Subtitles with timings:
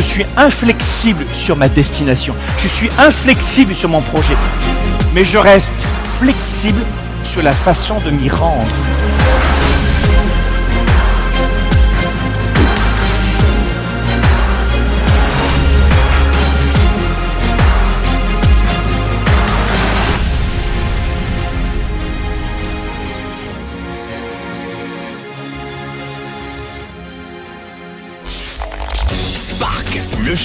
[0.00, 2.34] Je suis inflexible sur ma destination.
[2.56, 4.32] Je suis inflexible sur mon projet.
[5.12, 5.74] Mais je reste
[6.18, 6.80] flexible
[7.22, 8.70] sur la façon de m'y rendre.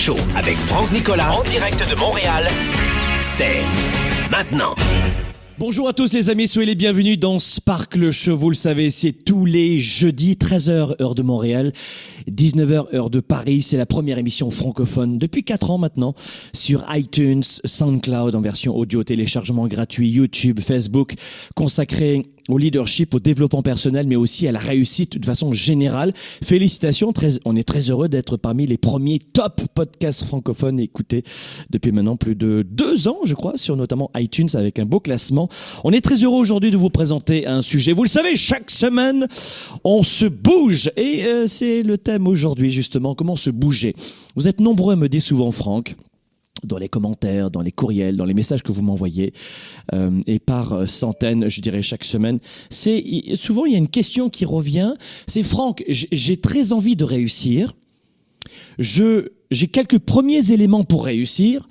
[0.06, 2.48] Show avec Franck Nicolas en direct de Montréal.
[3.22, 3.62] C'est
[4.30, 4.76] maintenant.
[5.58, 8.36] Bonjour à tous les amis, soyez les bienvenus dans Spark le Show.
[8.36, 11.74] Vous le savez, c'est tous les jeudis, 13h heure de Montréal,
[12.30, 13.64] 19h heure de Paris.
[13.64, 16.14] C'est la première émission francophone depuis 4 ans maintenant
[16.54, 21.16] sur iTunes, SoundCloud en version audio, téléchargement gratuit, YouTube, Facebook,
[21.56, 26.14] consacré au leadership, au développement personnel, mais aussi à la réussite de façon générale.
[26.44, 27.12] Félicitations,
[27.46, 31.24] on est très heureux d'être parmi les premiers top podcasts francophones écoutés
[31.70, 35.50] depuis maintenant plus de deux ans, je crois, sur notamment iTunes avec un beau classement.
[35.84, 37.94] On est très heureux aujourd'hui de vous présenter un sujet.
[37.94, 39.28] Vous le savez, chaque semaine,
[39.84, 43.96] on se bouge et euh, c'est le thème aujourd'hui justement, comment se bouger.
[44.36, 45.96] Vous êtes nombreux à me dire souvent, Franck,
[46.64, 49.34] dans les commentaires, dans les courriels, dans les messages que vous m'envoyez,
[49.94, 52.40] euh, et par centaines, je dirais chaque semaine.
[52.70, 53.04] C'est
[53.36, 54.94] souvent il y a une question qui revient.
[55.28, 57.76] C'est Franck, j'ai très envie de réussir.
[58.80, 61.68] Je j'ai quelques premiers éléments pour réussir,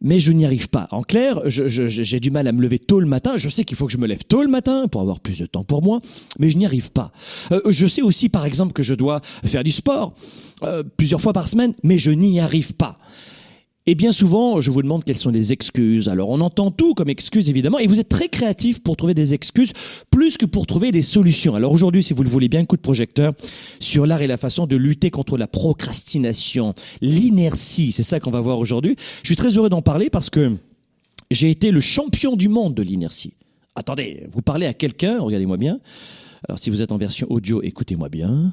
[0.00, 0.88] mais je n'y arrive pas.
[0.90, 3.36] En clair, j'ai du mal à me lever tôt le matin.
[3.36, 5.46] Je sais qu'il faut que je me lève tôt le matin pour avoir plus de
[5.46, 6.00] temps pour moi,
[6.38, 7.12] mais je n'y arrive pas.
[7.52, 10.14] Euh, je sais aussi, par exemple, que je dois faire du sport
[10.62, 12.98] euh, plusieurs fois par semaine, mais je n'y arrive pas.
[13.90, 16.08] Et bien souvent, je vous demande quelles sont les excuses.
[16.08, 19.34] Alors, on entend tout comme excuses, évidemment, et vous êtes très créatif pour trouver des
[19.34, 19.72] excuses,
[20.12, 21.56] plus que pour trouver des solutions.
[21.56, 23.32] Alors aujourd'hui, si vous le voulez bien, coup de projecteur
[23.80, 27.90] sur l'art et la façon de lutter contre la procrastination, l'inertie.
[27.90, 28.94] C'est ça qu'on va voir aujourd'hui.
[29.24, 30.52] Je suis très heureux d'en parler parce que
[31.32, 33.34] j'ai été le champion du monde de l'inertie.
[33.74, 35.80] Attendez, vous parlez à quelqu'un, regardez-moi bien.
[36.48, 38.52] Alors, si vous êtes en version audio, écoutez-moi bien.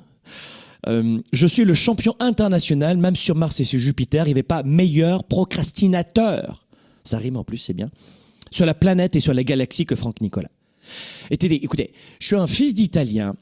[0.88, 4.44] Euh, je suis le champion international, même sur Mars et sur Jupiter, il n'y avait
[4.44, 6.66] pas meilleur procrastinateur.
[7.04, 7.90] Ça rime en plus, c'est bien.
[8.52, 10.50] Sur la planète et sur la galaxie que Franck Nicolas.
[11.30, 13.36] écoutez, je suis un fils d'Italien,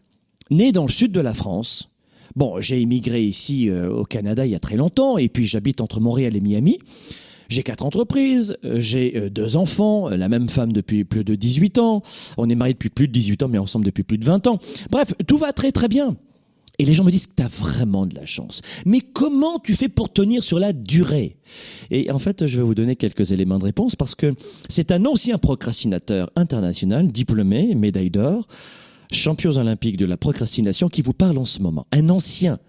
[0.50, 1.90] né dans le sud de la France.
[2.36, 5.80] Bon, j'ai immigré ici euh, au Canada il y a très longtemps, et puis j'habite
[5.82, 6.80] entre Montréal et Miami.
[7.48, 12.02] J'ai quatre entreprises, euh, j'ai deux enfants, la même femme depuis plus de 18 ans.
[12.38, 14.58] On est mariés depuis plus de 18 ans, mais ensemble depuis plus de 20 ans.
[14.90, 16.18] Bref, tout va très très bien.
[16.80, 18.62] Et les gens me disent que tu vraiment de la chance.
[18.86, 21.38] Mais comment tu fais pour tenir sur la durée?
[21.92, 24.34] Et en fait, je vais vous donner quelques éléments de réponse parce que
[24.70, 28.48] c'est un ancien procrastinateur international, diplômé, médaille d'or,
[29.12, 31.88] champion olympique de la procrastination qui vous parle en ce moment.
[31.92, 32.60] Un ancien.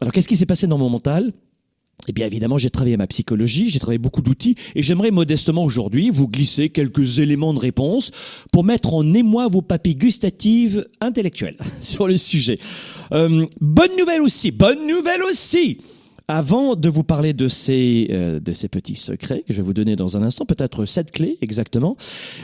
[0.00, 1.32] Alors qu'est-ce qui s'est passé dans mon mental?
[2.08, 6.10] Eh bien évidemment, j'ai travaillé ma psychologie, j'ai travaillé beaucoup d'outils et j'aimerais modestement aujourd'hui
[6.10, 8.10] vous glisser quelques éléments de réponse
[8.50, 12.58] pour mettre en émoi vos papilles gustatives intellectuelles sur le sujet.
[13.12, 15.78] Euh, bonne nouvelle aussi, bonne nouvelle aussi
[16.28, 19.74] avant de vous parler de ces, euh, de ces petits secrets que je vais vous
[19.74, 21.96] donner dans un instant, peut-être sept clés exactement,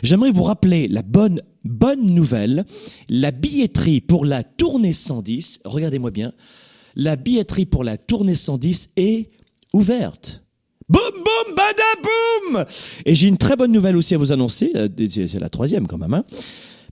[0.02, 2.64] j'aimerais vous rappeler la bonne, bonne nouvelle,
[3.08, 6.32] la billetterie pour la tournée 110, regardez-moi bien,
[6.96, 9.30] la billetterie pour la tournée 110 est
[9.72, 10.44] ouverte.
[10.88, 12.66] Boum, boum, badaboum
[13.04, 15.98] Et j'ai une très bonne nouvelle aussi à vous annoncer, euh, c'est la troisième quand
[15.98, 16.14] même.
[16.14, 16.24] Hein.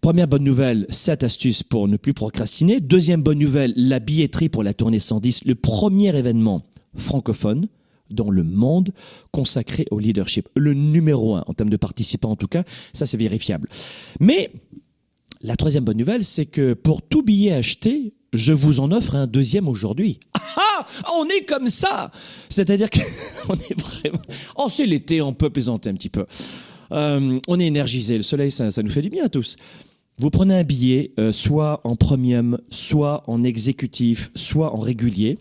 [0.02, 2.80] Première bonne nouvelle, cette astuce pour ne plus procrastiner.
[2.80, 6.62] Deuxième bonne nouvelle, la billetterie pour la tournée 110, le premier événement
[6.94, 7.68] francophone
[8.10, 8.90] dans le monde
[9.32, 10.48] consacré au leadership.
[10.54, 13.68] Le numéro un en termes de participants en tout cas, ça c'est vérifiable.
[14.20, 14.52] Mais
[15.40, 19.26] la troisième bonne nouvelle, c'est que pour tout billet acheté, je vous en offre un
[19.26, 20.20] deuxième aujourd'hui.
[20.34, 20.86] Ah,
[21.18, 22.10] on est comme ça
[22.48, 24.22] C'est-à-dire qu'on est vraiment...
[24.56, 26.24] Oh, c'est l'été, on peut plaisanter un petit peu.
[26.92, 29.56] Euh, on est énergisé, le soleil, ça, nous fait du bien à tous.
[30.18, 35.38] Vous prenez un billet, euh, soit en premium, soit en exécutif, soit en régulier,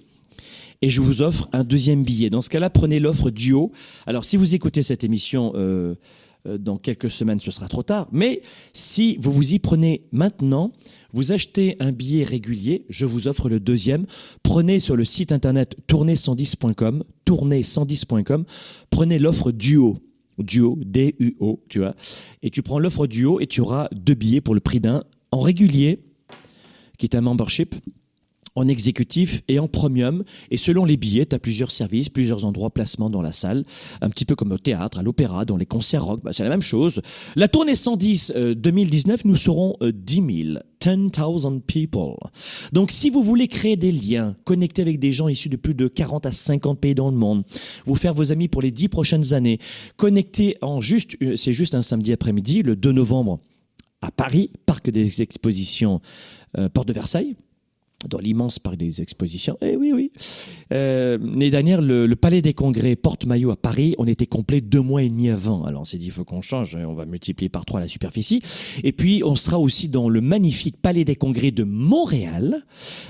[0.81, 2.30] et je vous offre un deuxième billet.
[2.30, 3.71] Dans ce cas-là, prenez l'offre duo.
[4.06, 5.95] Alors, si vous écoutez cette émission euh,
[6.45, 8.07] dans quelques semaines, ce sera trop tard.
[8.12, 8.42] Mais
[8.74, 10.71] si vous vous y prenez maintenant,
[11.13, 14.06] vous achetez un billet régulier, je vous offre le deuxième.
[14.44, 18.45] Prenez sur le site internet tournée110.com, tournée110.com,
[18.89, 19.97] prenez l'offre duo.
[20.38, 21.95] Duo, D-U-O, tu vois.
[22.44, 25.39] Et tu prends l'offre duo et tu auras deux billets pour le prix d'un en
[25.39, 26.00] régulier,
[26.97, 27.75] qui est un membership,
[28.56, 30.24] en exécutif et en premium.
[30.52, 33.66] Et selon les billets, tu as plusieurs services, plusieurs endroits, placements dans la salle.
[34.02, 36.22] Un petit peu comme au théâtre, à l'opéra, dans les concerts rock.
[36.24, 37.02] Bah, c'est la même chose.
[37.36, 40.16] La tournée 110 euh, 2019, nous serons euh, 10
[40.46, 40.60] 000.
[40.94, 42.16] 10,000 people.
[42.72, 45.88] Donc, si vous voulez créer des liens, connecter avec des gens issus de plus de
[45.88, 47.44] 40 à 50 pays dans le monde,
[47.86, 49.60] vous faire vos amis pour les 10 prochaines années,
[49.98, 53.40] connecter en juste, euh, c'est juste un samedi après-midi, le 2 novembre,
[54.02, 56.02] à Paris, parc des expositions,
[56.57, 57.36] euh, porte de Versailles
[58.07, 59.57] dans l'immense parc des expositions.
[59.62, 60.12] Eh oui, oui.
[60.74, 64.81] Euh, L'année dernière, le, le, Palais des Congrès porte-maillot à Paris, on était complet deux
[64.81, 65.63] mois et demi avant.
[65.66, 68.42] Alors on s'est dit, il faut qu'on change, on va multiplier par trois la superficie.
[68.84, 72.63] Et puis, on sera aussi dans le magnifique Palais des Congrès de Montréal,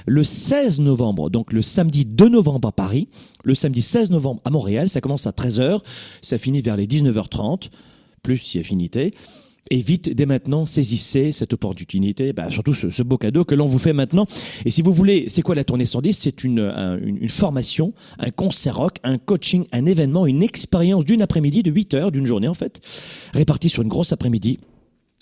[0.05, 3.07] le 16 novembre, donc le samedi 2 novembre à Paris,
[3.43, 5.79] le samedi 16 novembre à Montréal, ça commence à 13h,
[6.21, 7.69] ça finit vers les 19h30,
[8.23, 9.13] plus si affinité.
[9.71, 13.79] Et vite, dès maintenant, saisissez cette opportunité, bah, surtout ce, beau cadeau que l'on vous
[13.79, 14.27] fait maintenant.
[14.63, 17.93] Et si vous voulez, c'est quoi la tournée 110 C'est une, un, une, une, formation,
[18.19, 22.27] un concert rock, un coaching, un événement, une expérience d'une après-midi, de 8 heures, d'une
[22.27, 22.79] journée en fait,
[23.33, 24.59] répartie sur une grosse après-midi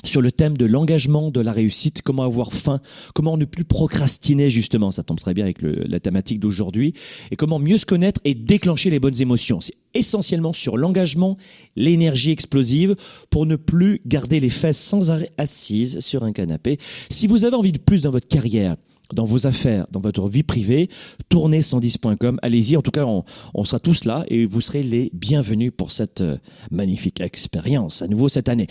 [0.04, 2.80] sur le thème de l'engagement, de la réussite, comment avoir faim,
[3.14, 6.94] comment ne plus procrastiner justement, ça tombe très bien avec la thématique d'aujourd'hui,
[7.32, 9.62] et comment mieux se connaître et déclencher les bonnes émotions.
[9.62, 11.38] C'est essentiellement sur l'engagement,
[11.76, 12.96] l'énergie explosive,
[13.30, 16.78] pour ne plus garder les fesses sans arrêt assises sur un canapé.
[17.10, 18.76] Si vous avez envie de plus dans votre carrière,
[19.14, 20.90] dans vos affaires, dans votre vie privée,
[21.30, 22.40] tournez 110.com.
[22.42, 23.24] Allez-y, en tout cas, on,
[23.54, 26.38] on, sera tous là et vous serez les bienvenus pour cette euh,
[26.72, 28.68] magnifique expérience à nouveau cette année.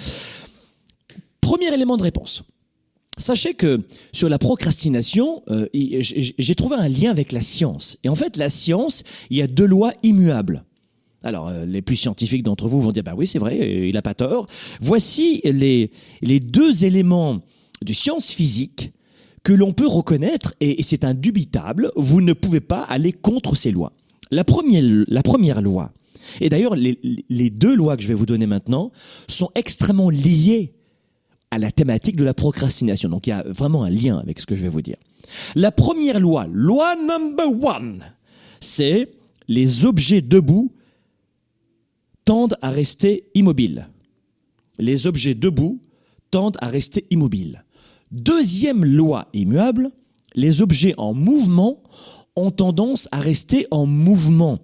[1.43, 2.45] Premier élément de réponse.
[3.19, 7.99] Sachez que sur la procrastination, euh, j'ai trouvé un lien avec la science.
[8.05, 10.65] Et en fait, la science, il y a deux lois immuables.
[11.23, 13.95] Alors, euh, les plus scientifiques d'entre vous vont dire, bah oui, c'est vrai, euh, il
[13.95, 14.47] n'a pas tort.
[14.81, 15.91] Voici les,
[16.23, 17.43] les deux éléments
[17.83, 18.93] de science physique
[19.43, 23.93] que l'on peut reconnaître, et, c'est indubitable, vous ne pouvez pas aller contre ces lois.
[24.31, 25.93] La première, la première loi,
[26.41, 28.93] et d'ailleurs, les deux lois que je vais vous donner maintenant
[29.29, 30.73] sont extrêmement liées
[31.53, 33.11] à la thématique de la procrastination.
[33.11, 34.97] Donc il y a vraiment un lien avec ce que je vais vous dire.
[35.55, 38.03] La première loi, loi number one,
[38.59, 39.13] c'est
[39.49, 40.73] les objets debout
[42.25, 43.87] tendent à rester immobiles.
[44.79, 45.79] Les objets debout
[46.31, 47.65] tendent à rester immobiles.
[48.11, 49.91] Deuxième loi immuable,
[50.35, 51.83] les objets en mouvement
[52.37, 54.59] ont tendance à rester en mouvement.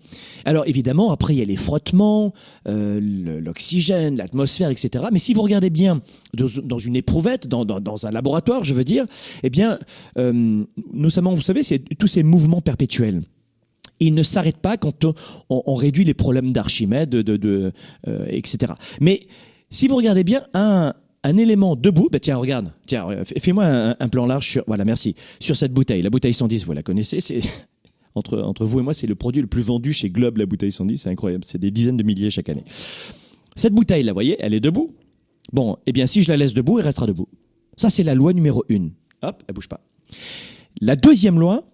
[0.44, 2.32] Alors évidemment, après il y a les frottements,
[2.66, 3.00] euh,
[3.40, 5.04] l'oxygène, l'atmosphère, etc.
[5.12, 6.00] Mais si vous regardez bien
[6.34, 9.04] dans une éprouvette, dans, un laboratoire, je veux dire,
[9.42, 9.78] eh bien,
[10.16, 13.22] euh, notamment, vous savez, c'est tous ces mouvements perpétuels
[14.00, 15.04] il ne s'arrête pas quand
[15.50, 17.72] on, réduit les problèmes d'Archimède, de, de
[18.06, 18.72] euh, etc.
[19.00, 19.26] Mais
[19.70, 20.94] si vous regardez bien, un,
[21.24, 25.14] un élément debout, bah tiens, regarde, tiens, fais-moi un, un, plan large sur, voilà, merci,
[25.40, 26.02] sur cette bouteille.
[26.02, 27.40] La bouteille 110, vous la connaissez, c'est
[28.14, 30.72] entre, entre vous et moi, c'est le produit le plus vendu chez Globe, la bouteille
[30.72, 32.64] 110, c'est incroyable, c'est des dizaines de milliers chaque année.
[33.56, 34.94] Cette bouteille, là, vous voyez, elle est debout.
[35.52, 37.28] Bon, eh bien, si je la laisse debout, elle restera debout.
[37.76, 38.92] Ça, c'est la loi numéro une.
[39.22, 39.80] Hop, elle bouge pas.
[40.80, 41.64] La deuxième loi,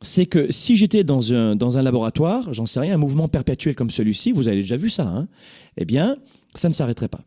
[0.00, 3.74] c'est que si j'étais dans un, dans un laboratoire, j'en sais rien, un mouvement perpétuel
[3.74, 5.28] comme celui-ci, vous avez déjà vu ça, hein,
[5.76, 6.16] eh bien,
[6.54, 7.24] ça ne s'arrêterait pas.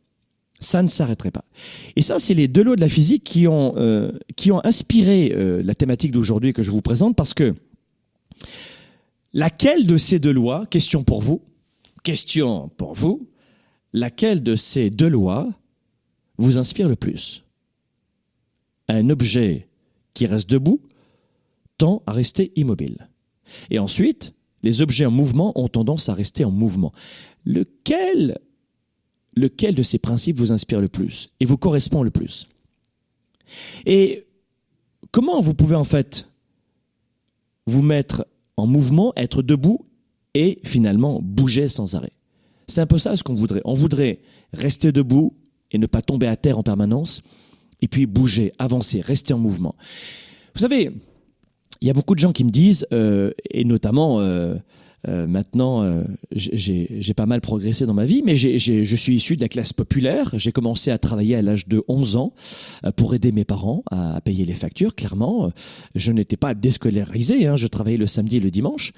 [0.59, 1.45] Ça ne s'arrêterait pas.
[1.95, 5.31] Et ça, c'est les deux lois de la physique qui ont, euh, qui ont inspiré
[5.35, 7.53] euh, la thématique d'aujourd'hui que je vous présente parce que
[9.33, 11.41] laquelle de ces deux lois, question pour vous,
[12.03, 13.29] question pour vous,
[13.93, 15.47] laquelle de ces deux lois
[16.37, 17.43] vous inspire le plus?
[18.87, 19.67] Un objet
[20.13, 20.81] qui reste debout
[21.77, 23.09] tend à rester immobile.
[23.69, 26.91] Et ensuite, les objets en mouvement ont tendance à rester en mouvement.
[27.45, 28.39] Lequel,
[29.37, 32.47] lequel de ces principes vous inspire le plus et vous correspond le plus
[33.85, 34.25] Et
[35.11, 36.29] comment vous pouvez en fait
[37.65, 38.25] vous mettre
[38.55, 39.85] en mouvement, être debout
[40.33, 42.11] et finalement bouger sans arrêt?
[42.67, 43.61] C'est un peu ça ce qu'on voudrait.
[43.63, 44.19] On voudrait
[44.53, 45.33] rester debout
[45.71, 47.21] et ne pas tomber à terre en permanence
[47.81, 49.75] et puis bouger, avancer, rester en mouvement.
[50.55, 50.91] Vous savez,
[51.81, 54.55] il y a beaucoup de gens qui me disent, euh, et notamment euh,
[55.07, 59.15] euh, maintenant, euh, j'ai pas mal progressé dans ma vie, mais j ai, je suis
[59.15, 60.31] issu de la classe populaire.
[60.33, 62.33] J'ai commencé à travailler à l'âge de 11 ans
[62.85, 64.95] euh, pour aider mes parents à, payer les factures.
[64.95, 65.51] Clairement,
[65.95, 68.93] je n'étais pas déscolarisé, hein, je travaillais le samedi et le dimanche.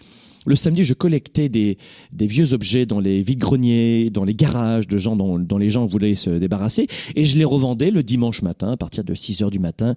[0.45, 1.77] Le samedi, je collectais des,
[2.13, 5.85] des vieux objets dans les vides-greniers, dans les garages de gens dont, dont, les gens
[5.85, 9.51] voulaient se débarrasser, et je les revendais le dimanche matin, à partir de 6 heures
[9.51, 9.95] du matin,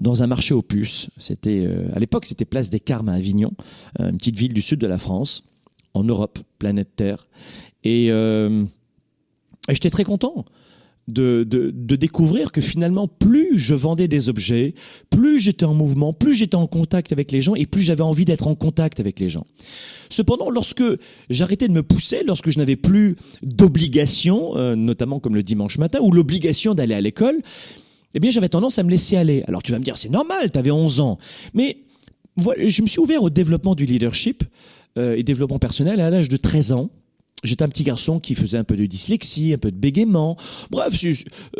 [0.00, 1.10] dans un marché aux puces.
[1.16, 3.52] C'était, euh, à l'époque, c'était Place des Carmes à Avignon,
[4.00, 5.42] euh, une petite ville du sud de la France,
[5.94, 7.26] en Europe, planète Terre.
[7.84, 8.64] Et, euh,
[9.68, 10.44] j'étais très content
[11.08, 11.44] de,
[11.96, 14.74] découvrir que finalement, plus je vendais des objets,
[15.10, 18.24] plus j'étais en mouvement, plus j'étais en contact avec les gens et plus j'avais envie
[18.24, 19.46] d'être en contact avec les gens.
[20.10, 20.82] Cependant, lorsque
[21.30, 25.98] j'arrêtais de me pousser, lorsque je n'avais plus d'obligation, euh, notamment comme le dimanche matin,
[26.00, 27.40] ou l'obligation d'aller à l'école,
[28.14, 29.44] eh bien j'avais tendance à me laisser aller.
[29.46, 31.18] Alors tu vas me dire, c'est normal, tu avais 11 ans.
[31.52, 31.78] Mais
[32.38, 34.44] je me suis ouvert au développement du leadership
[34.96, 36.90] et développement personnel à l'âge de 13 ans.
[37.44, 40.36] J'étais un petit garçon qui faisait un peu de dyslexie, un peu de bégaiement.
[40.70, 41.12] Bref, euh,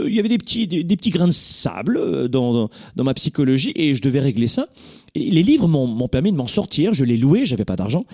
[0.09, 3.73] il y avait des petits, des, petits grains de sable euh, dans, dans, ma psychologie
[3.77, 4.67] et je devais régler ça.
[5.15, 6.95] Les livres m'ont permis de m'en sortir.
[6.95, 8.07] Je les louais, j'avais pas d'argent.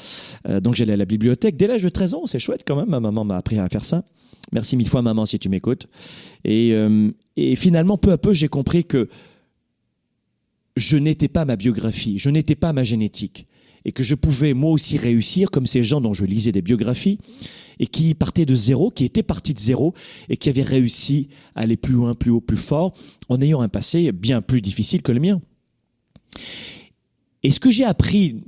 [0.49, 2.27] Euh, donc j'allais à la bibliothèque dès l'âge de 13 ans.
[2.27, 2.89] C'est chouette quand même.
[2.89, 4.05] Ma maman m'a appris à faire ça.
[4.53, 5.87] Merci mille fois, maman, si tu m'écoutes.
[6.45, 6.75] Et,
[7.37, 9.09] et finalement, peu à peu, j'ai compris que
[10.77, 13.47] je n'étais pas ma biographie, je n'étais pas ma génétique
[13.85, 17.19] et que je pouvais moi aussi réussir comme ces gens dont je lisais des biographies
[17.79, 19.95] et qui partaient de zéro, qui étaient partis de zéro
[20.29, 22.93] et qui avaient réussi à aller plus loin, plus haut, plus fort
[23.29, 25.41] en ayant un passé bien plus difficile que le mien.
[27.43, 28.43] Et ce que j'ai appris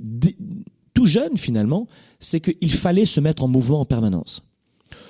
[0.93, 1.87] tout jeune finalement,
[2.19, 4.43] c'est qu'il fallait se mettre en mouvement en permanence.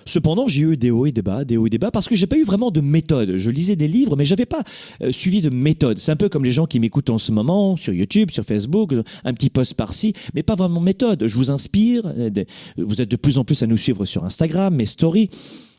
[0.05, 2.15] Cependant, j'ai eu des hauts et des bas, des hauts et des bas, parce que
[2.15, 3.38] j'ai pas eu vraiment de méthode.
[3.38, 4.63] Je lisais des livres, mais j'avais pas
[5.01, 5.98] euh, suivi de méthode.
[5.98, 8.93] C'est un peu comme les gens qui m'écoutent en ce moment sur YouTube, sur Facebook,
[9.24, 11.27] un petit post par-ci, mais pas vraiment méthode.
[11.27, 12.03] Je vous inspire.
[12.05, 12.29] Euh,
[12.77, 15.29] vous êtes de plus en plus à nous suivre sur Instagram, mes stories.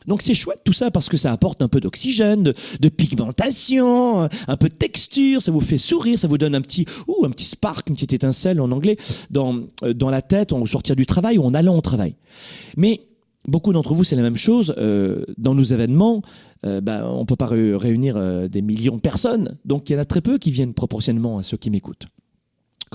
[0.07, 4.57] Donc c'est chouette tout ça parce que ça apporte un peu d'oxygène, de, pigmentation, un
[4.57, 7.45] peu de texture, ça vous fait sourire, ça vous donne un petit ou un petit
[7.45, 8.97] spark, une petite étincelle en anglais
[9.31, 12.15] dans euh, dans la tête en sortir du travail ou en allant au travail.
[12.77, 13.01] Mais
[13.47, 14.73] Beaucoup d'entre vous, c'est la même chose.
[14.77, 16.21] Euh, dans nos événements,
[16.65, 19.55] euh, bah, on ne peut pas réunir euh, des millions de personnes.
[19.65, 22.07] Donc il y en a très peu qui viennent proportionnellement à ceux qui m'écoutent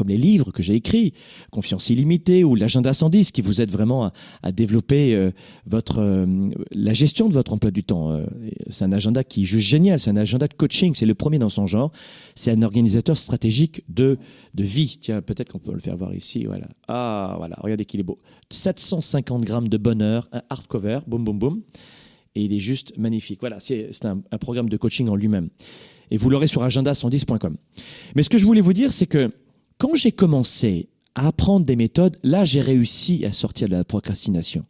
[0.00, 1.12] comme les livres que j'ai écrits,
[1.50, 5.30] Confiance illimitée ou l'agenda 110, qui vous aide vraiment à, développer euh,
[5.66, 6.26] votre euh,
[6.72, 8.12] la gestion de votre emploi du temps.
[8.12, 8.24] Euh,
[8.70, 11.38] c'est un agenda qui est juste génial, c'est un agenda de coaching, c'est le premier
[11.38, 11.92] dans son genre.
[12.34, 14.16] C'est un organisateur stratégique de
[14.54, 14.96] de vie.
[14.98, 16.46] Tiens, peut-être qu'on peut le faire voir ici.
[16.46, 16.68] Voilà.
[16.88, 17.56] Ah, voilà.
[17.60, 18.18] Regardez qu'il est beau.
[18.48, 21.60] 750 grammes de bonheur, un hardcover, boum, boum, boum.
[22.36, 23.40] Et il est juste magnifique.
[23.40, 25.50] Voilà, c'est un, un programme de coaching en lui-même.
[26.10, 27.56] Et vous l'aurez sur agenda110.com.
[28.14, 29.30] Mais ce que je voulais vous dire, c'est que
[29.80, 34.64] quand j'ai commencé à apprendre des méthodes, là, j'ai réussi à sortir de la procrastination.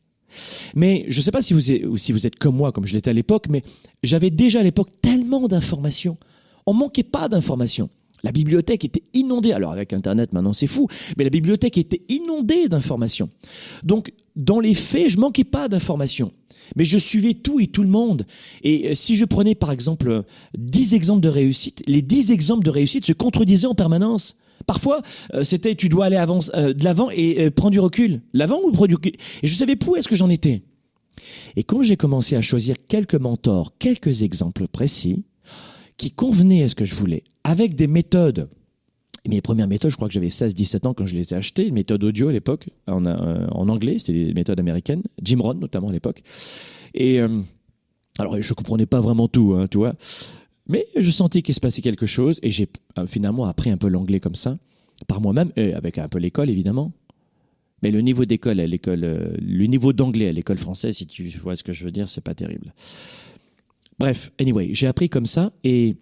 [0.77, 2.95] Mais je ne sais pas si vous, êtes, si vous êtes comme moi, comme je
[2.95, 3.63] l'étais à l'époque, mais
[4.05, 6.17] j'avais déjà à l'époque tellement d'informations.
[6.65, 7.91] On manquait pas d'informations.
[8.23, 9.53] La bibliothèque était inondée.
[9.53, 13.31] Alors avec Internet, maintenant c'est fou, mais la bibliothèque était inondée d'informations.
[13.83, 16.33] Donc dans les faits, je manquais pas d'informations.
[16.77, 18.27] Mais je suivais tout et tout le monde.
[18.63, 20.23] Et euh, si je prenais par exemple
[20.57, 24.37] 10 exemples de réussite, les 10 exemples de réussite se contredisaient en permanence.
[24.67, 25.03] Parfois,
[25.35, 26.17] euh, c'était tu dois aller
[26.55, 28.23] euh, de l'avant et euh, prendre du recul.
[28.33, 29.13] L'avant ou prendre du recul?
[29.43, 30.61] Et je savais plus où est-ce que j'en étais.
[31.57, 35.25] Et quand j'ai commencé à choisir quelques mentors, quelques exemples précis,
[36.01, 38.49] qui convenaient à ce que je voulais, avec des méthodes,
[39.29, 41.75] mes premières méthodes, je crois que j'avais 16-17 ans quand je les ai achetées, une
[41.75, 45.93] méthode audio à l'époque, en, en, anglais, c'était des méthodes américaines, Jim Rohn notamment à
[45.93, 46.23] l'époque.
[46.95, 47.21] Et
[48.21, 49.95] alors, je comprenais pas vraiment tout, hein, tu vois.
[50.67, 53.89] Mais je sentais qu'il se passait quelque chose et j'ai euh, finalement appris un peu
[53.89, 54.59] l'anglais comme ça,
[55.09, 56.93] par moi-même, et avec un peu l'école évidemment.
[57.83, 61.29] Mais le niveau d'école à l'école, euh, le niveau d'anglais à l'école française, si tu
[61.43, 62.75] vois ce que je veux dire, c'est pas terrible.
[64.01, 65.97] Bref, anyway, j'ai appris comme ça et,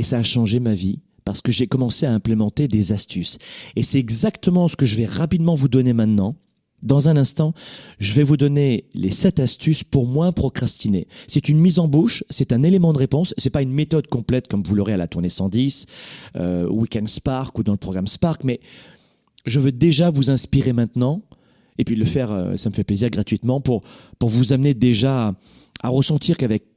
[0.00, 3.38] ça a changé ma vie parce que j'ai commencé à implémenter des astuces.
[3.76, 6.34] Et c'est exactement ce que je vais rapidement vous donner maintenant
[6.82, 7.52] dans un instant,
[8.00, 11.06] je vais vous donner les sept astuces pour moins procrastiner.
[11.28, 14.48] C'est une mise en bouche, c'est un élément de réponse, c'est pas une méthode complète
[14.48, 15.86] comme vous l'aurez à la tournée 110,
[16.36, 18.58] euh, Weekend Spark ou dans le programme Spark, mais
[19.46, 21.22] je veux déjà vous inspirer maintenant
[21.78, 23.82] et puis le faire, euh, ça me fait plaisir gratuitement pour
[24.18, 25.36] pour vous amener déjà
[25.84, 26.71] à ressentir qu'avec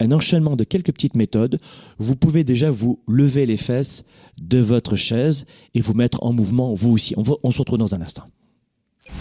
[0.00, 1.60] un enchaînement de quelques petites méthodes,
[1.98, 4.04] vous pouvez déjà vous lever les fesses
[4.40, 7.14] de votre chaise et vous mettre en mouvement vous aussi.
[7.16, 8.24] On, va, on se retrouve dans un instant.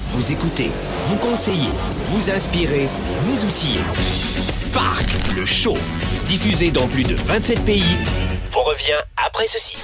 [0.08, 0.70] Vous écoutez,
[1.08, 1.70] vous conseillez,
[2.06, 2.88] vous inspirez,
[3.20, 3.82] vous outillez.
[4.48, 5.76] Spark, le show,
[6.26, 7.84] diffusé dans plus de 27 pays,
[8.50, 9.76] vous revient après ceci.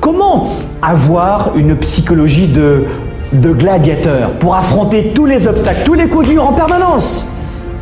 [0.00, 2.86] Comment avoir une psychologie de,
[3.32, 7.26] de gladiateur pour affronter tous les obstacles, tous les coups durs en permanence?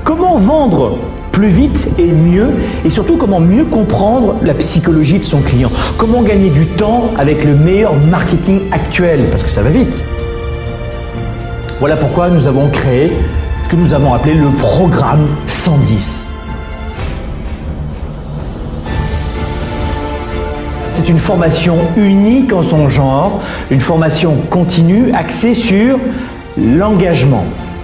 [0.05, 0.99] Comment vendre
[1.33, 2.51] plus vite et mieux
[2.85, 5.71] et surtout comment mieux comprendre la psychologie de son client?
[5.97, 9.29] Comment gagner du temps avec le meilleur marketing actuel?
[9.31, 10.05] Parce que ça va vite.
[11.81, 13.13] Voilà pourquoi nous avons créé
[13.63, 16.27] ce que nous avons appelé le programme 110.
[20.93, 25.99] C'est une formation unique en son genre, une formation continue axée sur
[26.59, 27.45] l'engagement,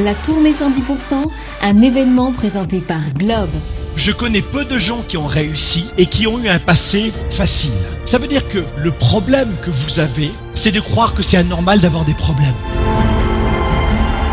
[0.00, 1.30] La tournée 110%,
[1.62, 3.50] un événement présenté par Globe.
[3.94, 7.70] Je connais peu de gens qui ont réussi et qui ont eu un passé facile.
[8.04, 11.78] Ça veut dire que le problème que vous avez, c'est de croire que c'est anormal
[11.78, 12.56] d'avoir des problèmes.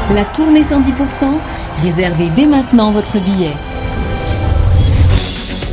[0.10, 1.32] La tournée 110%,
[1.84, 3.54] réservez dès maintenant votre billet.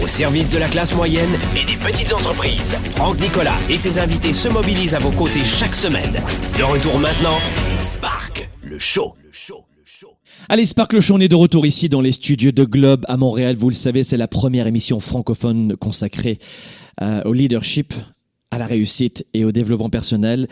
[0.02, 4.35] Au service de la classe moyenne et des petites entreprises, Franck Nicolas et ses invités
[4.35, 6.23] se mobilisent à vos côtés chaque semaine.
[6.59, 7.38] De retour maintenant,
[7.78, 9.14] Spark, le show.
[9.25, 9.68] Le show.
[10.50, 13.55] Allez, Sparkle Show, on est de retour ici dans les studios de Globe à Montréal.
[13.59, 16.38] Vous le savez, c'est la première émission francophone consacrée
[17.02, 17.93] euh, au leadership,
[18.50, 20.49] à la réussite et au développement personnel.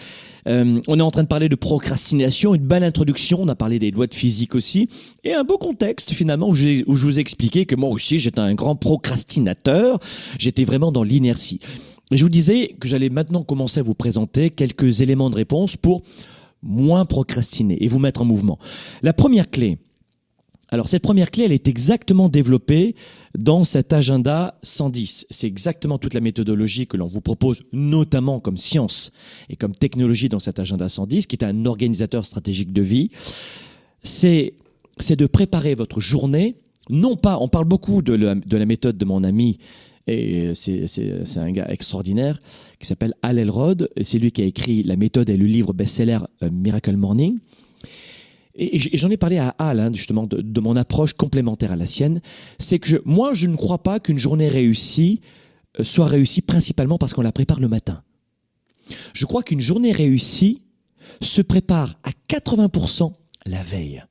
[0.49, 3.79] Euh, on est en train de parler de procrastination, une belle introduction, on a parlé
[3.79, 4.91] des lois de physique aussi,
[5.25, 8.19] et un beau contexte finalement où je, où je vous ai expliqué que moi aussi
[8.19, 9.99] j'étais un grand procrastinateur,
[10.39, 11.59] j'étais vraiment dans l'inertie.
[12.13, 16.03] Je vous disais que j'allais maintenant commencer à vous présenter quelques éléments de réponse pour
[16.67, 18.59] moins procrastiner et vous mettre en mouvement.
[19.03, 19.79] La première clé,
[20.71, 22.97] alors cette première clé, elle est exactement développée
[23.39, 25.27] dans cet agenda 110.
[25.31, 29.13] C'est exactement toute la méthodologie que l'on vous propose, notamment comme science
[29.49, 33.11] et comme technologie dans cet agenda 110, qui est un organisateur stratégique de vie.
[34.03, 34.55] C'est
[35.11, 36.57] de préparer votre journée,
[36.91, 39.59] non pas, on parle beaucoup de la, de la méthode de mon ami,
[40.07, 42.41] et c'est un gars extraordinaire,
[42.79, 46.19] qui s'appelle Al Elrod, c'est lui qui a écrit la méthode et le livre best-seller
[46.43, 47.39] euh, Miracle Morning.
[48.55, 51.85] Et j'en ai parlé à Al, hein, justement, de, de mon approche complémentaire à la
[51.85, 52.23] sienne.
[52.59, 55.21] C'est que je, moi, je ne crois pas qu'une journée réussie
[55.79, 58.03] euh, soit réussie principalement parce qu'on la prépare le matin.
[59.13, 60.63] Je crois qu'une journée réussie
[61.21, 63.13] se prépare à 80%
[63.47, 64.05] la veille.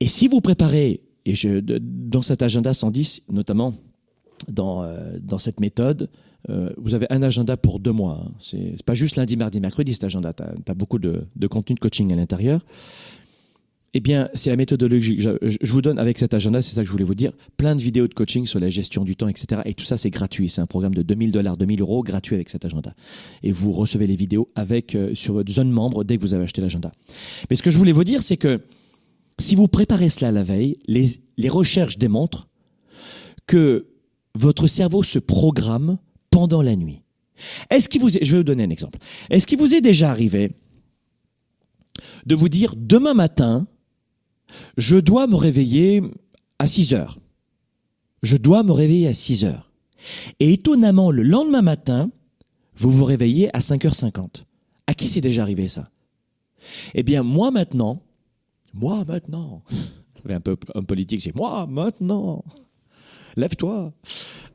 [0.00, 1.34] Et si vous préparez, et
[1.80, 3.74] dans cet agenda 110, notamment
[4.48, 6.08] dans, euh, dans cette méthode,
[6.50, 8.24] euh, vous avez un agenda pour deux mois.
[8.26, 8.32] hein.
[8.40, 10.32] C'est pas juste lundi, mardi, mercredi cet agenda.
[10.32, 12.64] Tu as, beaucoup de, de contenu de coaching à l'intérieur.
[13.94, 15.20] Eh bien, c'est la méthodologie.
[15.20, 17.82] Je vous donne avec cet agenda, c'est ça que je voulais vous dire, plein de
[17.82, 19.60] vidéos de coaching sur la gestion du temps, etc.
[19.66, 20.48] Et tout ça, c'est gratuit.
[20.48, 22.94] C'est un programme de 2000 dollars, 2000 euros, gratuit avec cet agenda.
[23.42, 26.44] Et vous recevez les vidéos avec euh, sur votre zone membre dès que vous avez
[26.44, 26.90] acheté l'agenda.
[27.50, 28.62] Mais ce que je voulais vous dire, c'est que
[29.38, 32.48] si vous préparez cela la veille, les, recherches démontrent
[33.46, 33.88] que
[34.34, 35.98] votre cerveau se programme
[36.30, 37.02] pendant la nuit.
[37.70, 38.98] Est-ce vous je vais vous donner un exemple.
[39.30, 40.52] Est-ce qu'il vous est déjà arrivé
[42.26, 43.66] de vous dire demain matin,
[44.76, 46.02] je dois me réveiller
[46.58, 47.18] à 6 heures.
[48.22, 49.72] Je dois me réveiller à 6 heures.
[50.40, 52.10] Et étonnamment, le lendemain matin,
[52.76, 54.44] vous vous réveillez à 5h50.
[54.86, 55.90] À qui c'est déjà arrivé ça?
[56.94, 58.02] Eh bien, moi maintenant,
[58.74, 59.62] moi maintenant,
[60.28, 62.44] un peu un politique, c'est moi maintenant.
[63.36, 63.92] Lève-toi.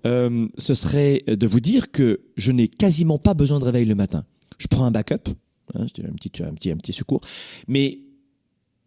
[0.05, 3.95] Euh, ce serait de vous dire que je n'ai quasiment pas besoin de réveil le
[3.95, 4.25] matin.
[4.57, 5.29] Je prends un backup,
[5.73, 7.21] hein, un petit, un petit, un petit secours,
[7.67, 7.99] mais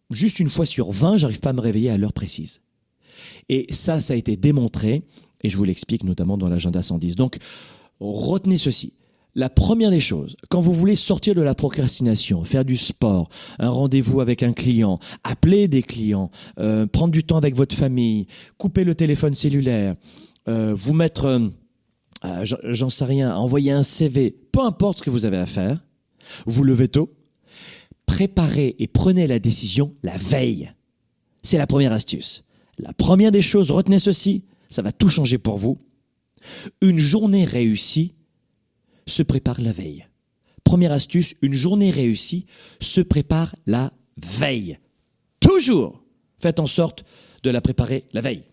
[0.09, 2.61] juste une fois sur 20, j'arrive pas à me réveiller à l'heure précise.
[3.49, 5.03] Et ça, ça a été démontré,
[5.43, 7.15] et je vous l'explique notamment dans l'agenda 110.
[7.15, 7.37] Donc,
[7.99, 8.93] retenez ceci.
[9.33, 13.69] La première des choses, quand vous voulez sortir de la procrastination, faire du sport, un
[13.69, 18.83] rendez-vous avec un client, appeler des clients, euh, prendre du temps avec votre famille, couper
[18.83, 19.95] le téléphone cellulaire,
[20.49, 21.49] euh, vous mettre, euh,
[22.43, 25.81] j'en- j'en sais rien, envoyer un CV, peu importe ce que vous avez à faire,
[26.45, 27.13] vous levez tôt,
[28.05, 30.73] préparez et prenez la décision la veille.
[31.41, 32.43] C'est la première astuce.
[32.77, 35.77] La première des choses, retenez ceci, ça va tout changer pour vous.
[36.81, 38.13] Une journée réussie
[39.07, 40.07] se prépare la veille.
[40.63, 42.45] Première astuce, une journée réussie
[42.79, 44.77] se prépare la veille.
[45.39, 46.01] Toujours
[46.39, 47.03] faites en sorte
[47.43, 48.43] de la préparer la veille.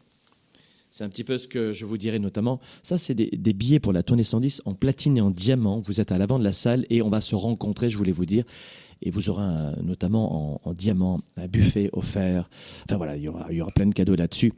[0.90, 2.60] C'est un petit peu ce que je vous dirais notamment.
[2.82, 5.80] Ça, c'est des, billets pour la tournée 110 en platine et en diamant.
[5.80, 8.26] Vous êtes à l'avant de la salle et on va se rencontrer, je voulais vous
[8.26, 8.44] dire.
[9.02, 9.44] Et vous aurez
[9.82, 12.48] notamment en, diamant un buffet offert.
[12.88, 14.52] Enfin voilà, il y aura, il y aura plein de cadeaux là-dessus.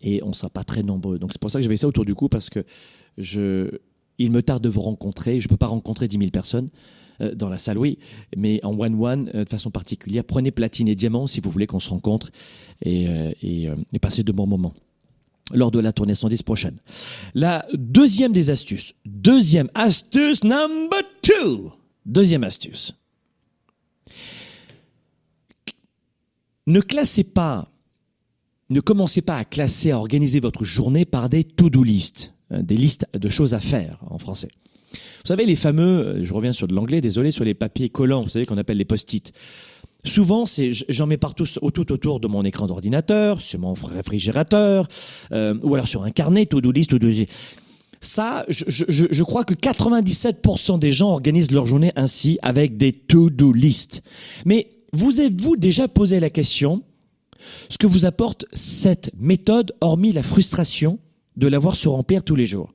[0.00, 1.18] Et on ne sera pas très nombreux.
[1.18, 2.64] Donc c'est pour ça que je vais ça autour du cou parce que
[3.18, 3.70] je,
[4.18, 5.40] il me tarde de vous rencontrer.
[5.40, 6.68] Je ne peux pas rencontrer 10 000 personnes
[7.20, 7.98] euh, dans la salle, oui,
[8.36, 10.24] mais en one-one, euh, de façon particulière.
[10.24, 12.30] Prenez platine et diamant si vous voulez qu'on se rencontre
[12.82, 14.74] et, euh, et, passez de bons moments
[15.52, 16.78] lors de la tournée 110 prochaine.
[17.34, 21.72] La deuxième des astuces, deuxième astuce number two,
[22.06, 22.94] deuxième astuce.
[26.66, 27.68] Ne classez pas,
[28.70, 32.76] ne commencez pas à classer, à organiser votre journée par des to-do list, hein, des
[32.76, 34.48] listes de choses à faire en français.
[34.92, 38.28] Vous savez, les fameux, je reviens sur de l'anglais, désolé, sur les papiers collants, vous
[38.28, 39.32] savez, qu'on appelle les post-it.
[40.04, 40.44] Souvent,
[40.90, 44.86] j'en mets partout tout autour de mon écran d'ordinateur, sur mon réfrigérateur,
[45.32, 47.30] euh, ou alors sur un carnet, to-do list, to-do list.
[48.00, 53.50] Ça, je, je, crois que 97% des gens organisent leur journée ainsi avec des to-do
[53.50, 54.02] list.
[54.44, 56.82] Mais vous avez-vous déjà posé la question
[57.70, 60.98] ce que vous apporte cette méthode, hormis la frustration?
[61.36, 62.72] De l'avoir se remplir tous les jours.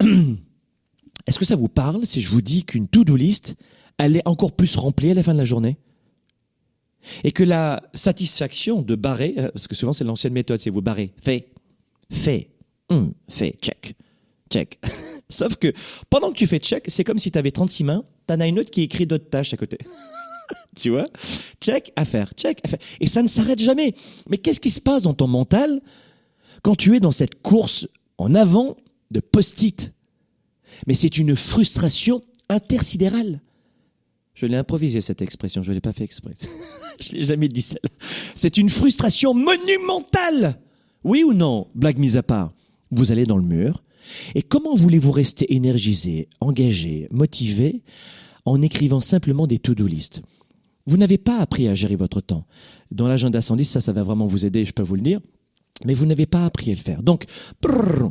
[0.00, 3.56] Est-ce que ça vous parle si je vous dis qu'une to-do list,
[3.98, 5.78] elle est encore plus remplie à la fin de la journée?
[7.24, 10.82] Et que la satisfaction de barrer, euh, parce que souvent c'est l'ancienne méthode, c'est vous
[10.82, 11.52] barrer, fait,
[12.10, 12.50] fait,
[12.88, 13.94] hum, fait, check,
[14.50, 14.80] check.
[15.28, 15.72] Sauf que
[16.10, 18.58] pendant que tu fais check, c'est comme si tu avais 36 mains, t'en as une
[18.60, 19.78] autre qui écrit d'autres tâches à côté.
[20.76, 21.06] tu vois?
[21.60, 22.78] Check, à faire, check, à faire.
[23.00, 23.94] Et ça ne s'arrête jamais.
[24.28, 25.80] Mais qu'est-ce qui se passe dans ton mental
[26.66, 27.86] quand tu es dans cette course
[28.18, 28.76] en avant
[29.12, 29.94] de post-it
[30.88, 33.40] Mais c'est une frustration intersidérale.
[34.34, 36.32] Je l'ai improvisé cette expression, je ne l'ai pas fait exprès.
[37.00, 37.78] je l'ai jamais dit celle.
[38.34, 40.58] C'est une frustration monumentale.
[41.04, 42.50] Oui ou non, blague mise à part.
[42.90, 43.84] Vous allez dans le mur.
[44.34, 47.84] Et comment voulez-vous rester énergisé, engagé, motivé
[48.44, 50.20] en écrivant simplement des to-do list?
[50.88, 52.44] Vous n'avez pas appris à gérer votre temps.
[52.90, 55.20] Dans l'agenda 110, ça, ça va vraiment vous aider, je peux vous le dire
[55.84, 57.02] mais vous n'avez pas appris à le faire.
[57.02, 57.24] Donc,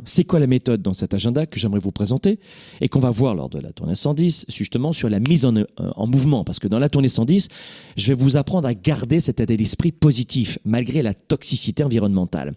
[0.04, 2.38] c'est quoi la méthode dans cet agenda que j'aimerais vous présenter
[2.80, 5.64] et qu'on va voir lors de la tournée 110, justement sur la mise en, euh,
[5.78, 6.44] en, mouvement?
[6.44, 7.48] Parce que dans la tournée 110,
[7.96, 12.54] je vais vous apprendre à garder cet état d'esprit positif malgré la toxicité environnementale.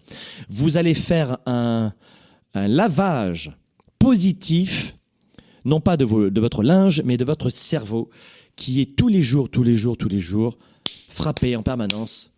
[0.48, 1.92] Vous allez faire un,
[2.54, 3.52] lavage
[3.98, 4.96] positif,
[5.64, 8.10] non pas de votre linge, mais de votre cerveau,
[8.56, 10.58] qui est tous les jours, tous les jours, tous les jours,
[11.08, 12.29] frappé en permanence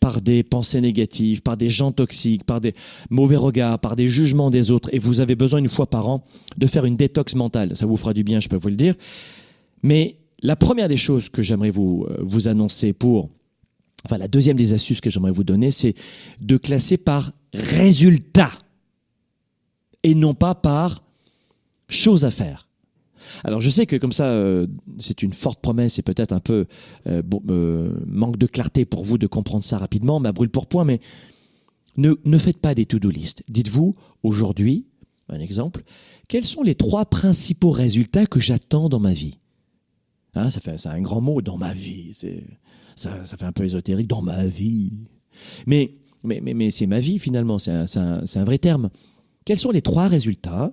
[0.00, 2.74] par des pensées négatives, par des gens toxiques, par des
[3.10, 6.24] mauvais regards, par des jugements des autres, et vous avez besoin une fois par an
[6.56, 7.76] de faire une détox mentale.
[7.76, 8.94] Ça vous fera du bien, je peux vous le dire.
[9.82, 13.30] Mais la première des choses que j'aimerais vous, euh, vous annoncer pour,
[14.04, 15.94] enfin la deuxième des astuces que j'aimerais vous donner, c'est
[16.40, 18.50] de classer par résultat
[20.02, 21.02] et non pas par
[21.88, 22.67] chose à faire.
[23.44, 24.66] Alors je sais que comme ça, euh,
[24.98, 26.66] c'est une forte promesse et peut-être un peu
[27.06, 30.84] euh, euh, manque de clarté pour vous de comprendre ça rapidement, ma brûle pour point,
[30.84, 31.00] mais
[31.96, 33.42] ne, ne faites pas des to-do list.
[33.48, 34.86] Dites-vous, aujourd'hui,
[35.28, 35.82] un exemple,
[36.28, 39.38] quels sont les trois principaux résultats que j'attends dans ma vie?
[40.34, 42.12] Hein, ça fait, C'est un grand mot, dans ma vie.
[42.94, 44.92] Ça, ça fait un peu ésotérique, dans ma vie.
[45.66, 48.90] Mais, mais, mais, mais c'est ma vie finalement, c'est un vrai terme.
[49.44, 50.72] Quels sont les trois résultats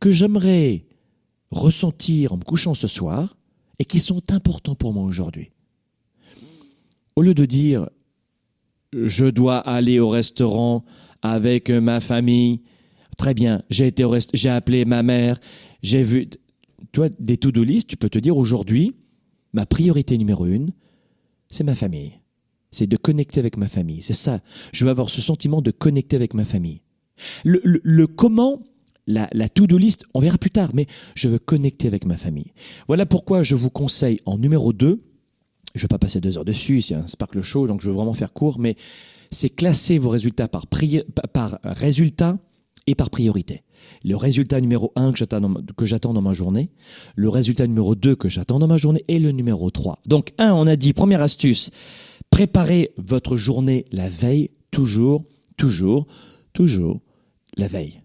[0.00, 0.84] que j'aimerais
[1.50, 3.36] ressentir en me couchant ce soir
[3.78, 5.50] et qui sont importants pour moi aujourd'hui.
[7.16, 7.88] Au lieu de dire
[8.92, 10.84] je dois aller au restaurant
[11.20, 12.62] avec ma famille,
[13.18, 15.38] très bien, j'ai été au j'ai appelé ma mère,
[15.82, 16.30] j'ai vu
[16.92, 18.94] toi des to-do list, tu peux te dire aujourd'hui
[19.52, 20.72] ma priorité numéro une,
[21.48, 22.20] c'est ma famille.
[22.70, 24.02] C'est de connecter avec ma famille.
[24.02, 24.40] C'est ça.
[24.72, 26.82] Je veux avoir ce sentiment de connecter avec ma famille.
[27.44, 28.62] Le, le, le comment
[29.08, 32.52] la, la to-do list, on verra plus tard, mais je veux connecter avec ma famille.
[32.86, 35.02] Voilà pourquoi je vous conseille en numéro 2,
[35.74, 37.94] je ne vais pas passer deux heures dessus, c'est un Sparkle Show, donc je veux
[37.94, 38.76] vraiment faire court, mais
[39.30, 42.38] c'est classer vos résultats par, par résultat
[42.86, 43.62] et par priorité.
[44.04, 46.70] Le résultat numéro 1 que j'attends dans ma journée,
[47.16, 50.00] le résultat numéro 2 que j'attends dans ma journée et le numéro 3.
[50.06, 51.70] Donc 1, on a dit, première astuce,
[52.28, 55.24] préparez votre journée la veille, toujours,
[55.56, 56.06] toujours,
[56.52, 57.00] toujours
[57.56, 58.00] la veille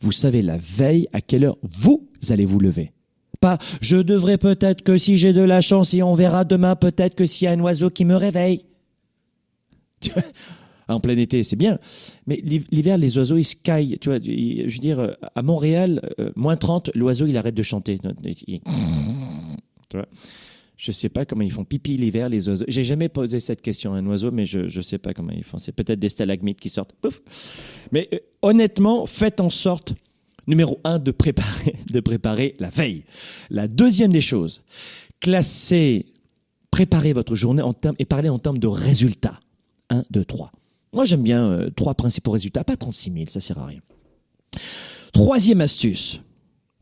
[0.00, 2.92] vous savez la veille à quelle heure vous allez vous lever.
[3.40, 3.58] pas.
[3.80, 7.26] Je devrais peut-être que si j'ai de la chance et on verra demain peut-être que
[7.26, 8.64] s'il y a un oiseau qui me réveille.
[10.88, 11.80] En plein été, c'est bien.
[12.28, 13.56] Mais l'hiver, les oiseaux, ils se.
[13.56, 17.98] Tu vois, je veux dire, à Montréal, euh, moins 30, l'oiseau, il arrête de chanter.
[17.98, 18.60] Tu
[19.92, 20.06] vois?
[20.76, 22.64] Je sais pas comment ils font pipi l'hiver, les oiseaux.
[22.68, 25.44] J'ai jamais posé cette question à un oiseau, mais je, je sais pas comment ils
[25.44, 25.58] font.
[25.58, 26.94] C'est peut-être des stalagmites qui sortent.
[27.92, 29.94] Mais euh, honnêtement, faites en sorte,
[30.46, 33.04] numéro un, de préparer, de préparer la veille.
[33.48, 34.62] La deuxième des choses,
[35.20, 36.06] classez,
[36.70, 39.40] préparez votre journée en termes, et parlez en termes de résultats.
[39.88, 40.52] 1, 2, 3.
[40.92, 43.80] Moi, j'aime bien euh, trois principaux résultats, pas 36 000, ça sert à rien.
[45.12, 46.20] Troisième astuce.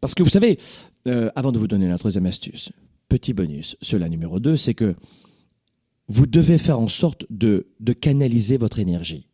[0.01, 0.59] Parce que vous savez,
[1.07, 2.71] euh, avant de vous donner la troisième astuce,
[3.09, 4.95] petit bonus, cela numéro 2, c'est que
[6.09, 7.67] vous devez faire en sorte de,
[8.01, 9.27] canaliser votre énergie.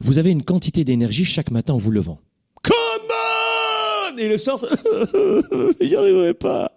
[0.00, 2.20] Vous avez une quantité d'énergie chaque matin en vous levant.
[2.62, 2.74] Come
[4.12, 4.64] on Et le soir,
[5.80, 6.72] j'y arriverai pas.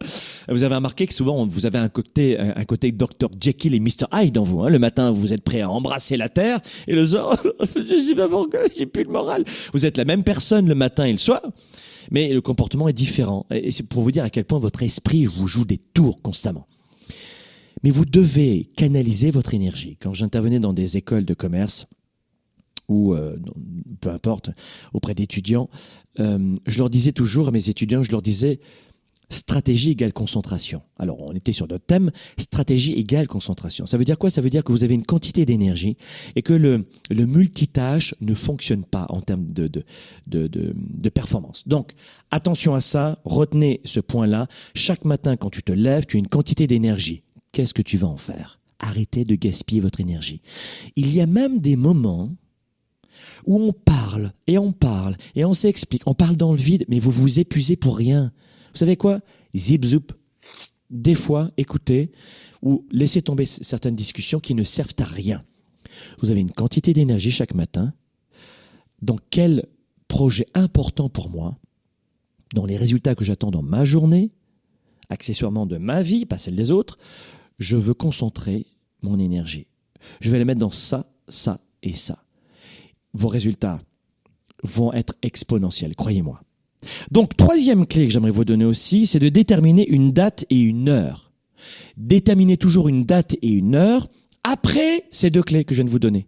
[0.49, 3.29] Vous avez remarqué que souvent, vous avez un côté, un côté Dr.
[3.39, 4.07] Jekyll et Mr.
[4.11, 4.63] Hyde dans vous.
[4.63, 4.69] Hein.
[4.69, 7.41] Le matin, vous êtes prêt à embrasser la terre, et le soir,
[7.75, 9.45] je sais pas pourquoi, j'ai plus le moral.
[9.73, 11.41] Vous êtes la même personne le matin et le soir,
[12.11, 13.45] mais le comportement est différent.
[13.51, 16.67] Et c'est pour vous dire à quel point votre esprit vous joue des tours constamment.
[17.83, 19.97] Mais vous devez canaliser votre énergie.
[20.01, 21.87] Quand j'intervenais dans des écoles de commerce,
[22.87, 23.37] ou euh,
[24.01, 24.49] peu importe,
[24.93, 25.69] auprès d'étudiants,
[26.19, 28.59] euh, je leur disais toujours à mes étudiants, je leur disais,
[29.29, 30.81] stratégie égale concentration.
[30.97, 33.85] Alors, on était sur notre thème, stratégie égale concentration.
[33.85, 34.29] Ça veut dire quoi?
[34.29, 35.97] Ça veut dire que vous avez une quantité d'énergie
[36.35, 39.85] et que le, le multitâche ne fonctionne pas en termes de, de,
[40.27, 41.67] de, de, de performance.
[41.67, 41.93] Donc,
[42.31, 44.47] attention à ça, retenez ce point-là.
[44.73, 47.23] Chaque matin, quand tu te lèves, tu as une quantité d'énergie.
[47.51, 48.59] Qu'est-ce que tu vas en faire?
[48.79, 50.41] Arrêtez de gaspiller votre énergie.
[50.95, 52.31] Il y a même des moments
[53.45, 56.99] où on parle et on parle et on s'explique, on parle dans le vide, mais
[56.99, 58.31] vous vous épuisez pour rien.
[58.79, 59.19] Vous savez quoi?
[59.53, 60.13] Zip zoup.
[60.89, 62.13] Des fois, écoutez
[62.61, 65.43] ou laissez tomber certaines discussions qui ne servent à rien.
[66.19, 67.93] Vous avez une quantité d'énergie chaque matin.
[69.01, 69.65] Dans quel
[70.07, 71.57] projet important pour moi,
[72.55, 74.31] dans les résultats que j'attends dans ma journée,
[75.09, 76.97] accessoirement de ma vie, pas celle des autres,
[77.57, 78.65] je veux concentrer
[79.01, 79.67] mon énergie.
[80.21, 82.23] Je vais la mettre dans ça, ça et ça.
[83.11, 83.81] Vos résultats
[84.63, 86.41] vont être exponentiels, croyez-moi.
[87.11, 90.89] Donc, troisième clé que j'aimerais vous donner aussi, c'est de déterminer une date et une
[90.89, 91.31] heure.
[91.97, 94.07] Déterminez toujours une date et une heure
[94.43, 96.27] après ces deux clés que je viens de vous donner.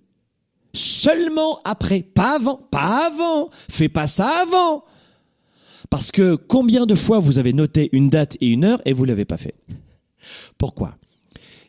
[0.74, 3.50] Seulement après, pas avant, pas avant.
[3.70, 4.84] Fais pas ça avant.
[5.90, 9.06] Parce que combien de fois vous avez noté une date et une heure et vous
[9.06, 9.56] l'avez pas fait?
[10.58, 10.98] Pourquoi?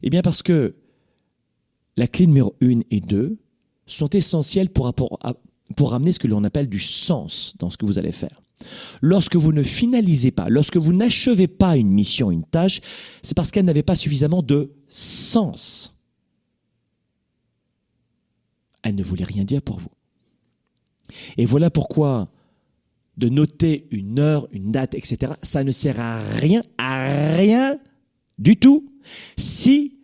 [0.03, 0.75] Eh bien parce que
[1.97, 3.37] la clé numéro 1 et 2
[3.87, 4.93] sont essentielles pour,
[5.77, 8.43] pour amener ce que l'on appelle du sens dans ce que vous allez faire.
[9.01, 12.81] Lorsque vous ne finalisez pas, lorsque vous n'achevez pas une mission, une tâche,
[13.23, 15.97] c'est parce qu'elle n'avait pas suffisamment de sens.
[18.83, 19.91] Elle ne voulait rien dire pour vous.
[21.37, 22.31] Et voilà pourquoi
[23.17, 27.79] de noter une heure, une date, etc., ça ne sert à rien, à rien
[28.39, 28.89] du tout,
[29.37, 29.99] si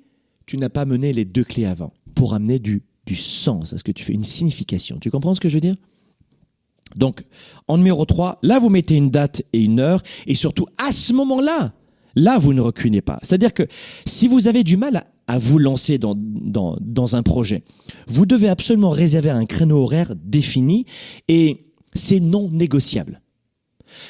[0.46, 3.84] tu n'as pas mené les deux clés avant pour amener du, du sens à ce
[3.84, 4.98] que tu fais, une signification.
[4.98, 5.76] Tu comprends ce que je veux dire?
[6.98, 7.22] Donc,
[7.68, 11.12] en numéro 3, là, vous mettez une date et une heure, et surtout, à ce
[11.14, 11.72] moment-là,
[12.16, 13.18] là, vous ne reculez pas.
[13.22, 13.62] C'est-à-dire que
[14.04, 17.62] si vous avez du mal à, vous lancer dans, dans, dans un projet,
[18.06, 20.86] vous devez absolument réserver un créneau horaire défini,
[21.28, 23.20] et c'est non négociable.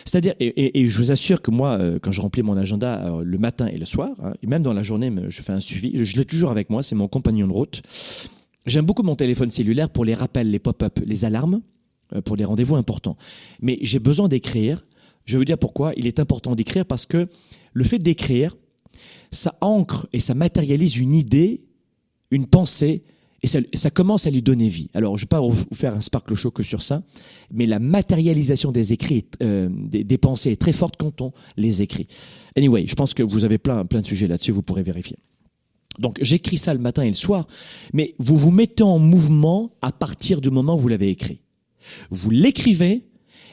[0.04, 3.38] C'est-à-dire, et, je vous assure que moi, euh, quand je remplis mon agenda euh, le
[3.38, 6.04] matin et le soir, hein, et même dans la journée, je fais un suivi, je,
[6.04, 7.82] je l'ai toujours avec moi, c'est mon compagnon de route.
[8.66, 11.60] J'aime beaucoup mon téléphone cellulaire pour les rappels, les pop-up, les alarmes
[12.24, 13.16] pour des rendez-vous importants.
[13.60, 14.84] Mais j'ai besoin d'écrire.
[15.24, 15.92] Je vous dire pourquoi.
[15.96, 17.28] Il est important d'écrire parce que
[17.72, 18.56] le fait d'écrire,
[19.30, 21.62] ça ancre et ça matérialise une idée,
[22.30, 23.02] une pensée,
[23.42, 24.90] et ça, ça, commence à lui donner vie.
[24.94, 27.04] Alors, je ne vais pas vous faire un sparkle show que sur ça,
[27.52, 31.80] mais la matérialisation des écrits, euh, des, des, pensées est très forte quand on les
[31.80, 32.08] écrit.
[32.56, 35.18] Anyway, je pense que vous avez plein, plein de sujets là-dessus, vous pourrez vérifier.
[36.00, 37.46] Donc, j'écris ça le matin et le soir,
[37.92, 41.40] mais vous vous mettez en mouvement à partir du moment où vous l'avez écrit
[42.10, 43.04] vous l'écrivez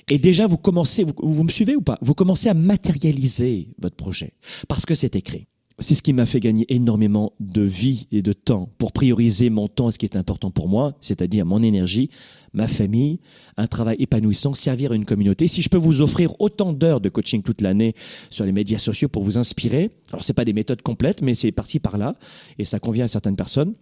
[0.10, 1.98] et déjà vous commencez, vous, vous, me suivez ou pas?
[2.02, 4.34] Vous commencez à matérialiser votre projet
[4.68, 5.48] parce que c'est écrit.
[5.80, 9.68] C'est ce qui m'a fait gagner énormément de vie et de temps pour prioriser mon
[9.68, 12.10] temps, ce qui est important pour moi, c'est-à-dire mon énergie,
[12.54, 13.20] ma famille,
[13.58, 15.48] un travail épanouissant, servir une communauté.
[15.48, 17.94] Si je peux vous offrir autant d'heures de coaching toute l'année
[18.30, 21.52] sur les médias sociaux pour vous inspirer, alors c'est pas des méthodes complètes, mais c'est
[21.52, 22.16] parti par là
[22.58, 23.74] et ça convient à certaines personnes.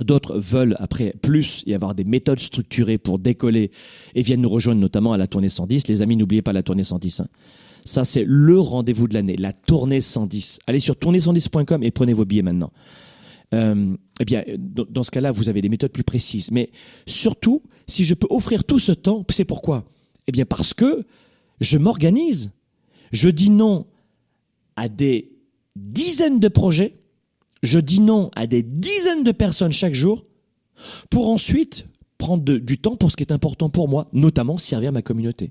[0.00, 3.70] D'autres veulent après plus y avoir des méthodes structurées pour décoller
[4.14, 5.86] et viennent nous rejoindre notamment à la tournée 110.
[5.86, 7.20] Les amis, n'oubliez pas la tournée 110.
[7.20, 7.28] Hein.
[7.84, 10.60] Ça, c'est le rendez-vous de l'année, la tournée 110.
[10.66, 12.72] Allez sur tournée110.com et prenez vos billets maintenant.
[13.52, 16.50] Euh, eh bien, dans ce cas-là, vous avez des méthodes plus précises.
[16.50, 16.70] Mais
[17.06, 19.84] surtout, si je peux offrir tout ce temps, c'est pourquoi?
[20.26, 21.04] Eh bien, parce que
[21.60, 22.50] je m'organise.
[23.12, 23.86] Je dis non
[24.76, 25.30] à des
[25.76, 26.96] dizaines de projets.
[27.64, 30.26] Je dis non à des dizaines de personnes chaque jour
[31.08, 31.86] pour ensuite
[32.18, 35.50] prendre du temps pour ce qui est important pour moi, notamment servir ma communauté.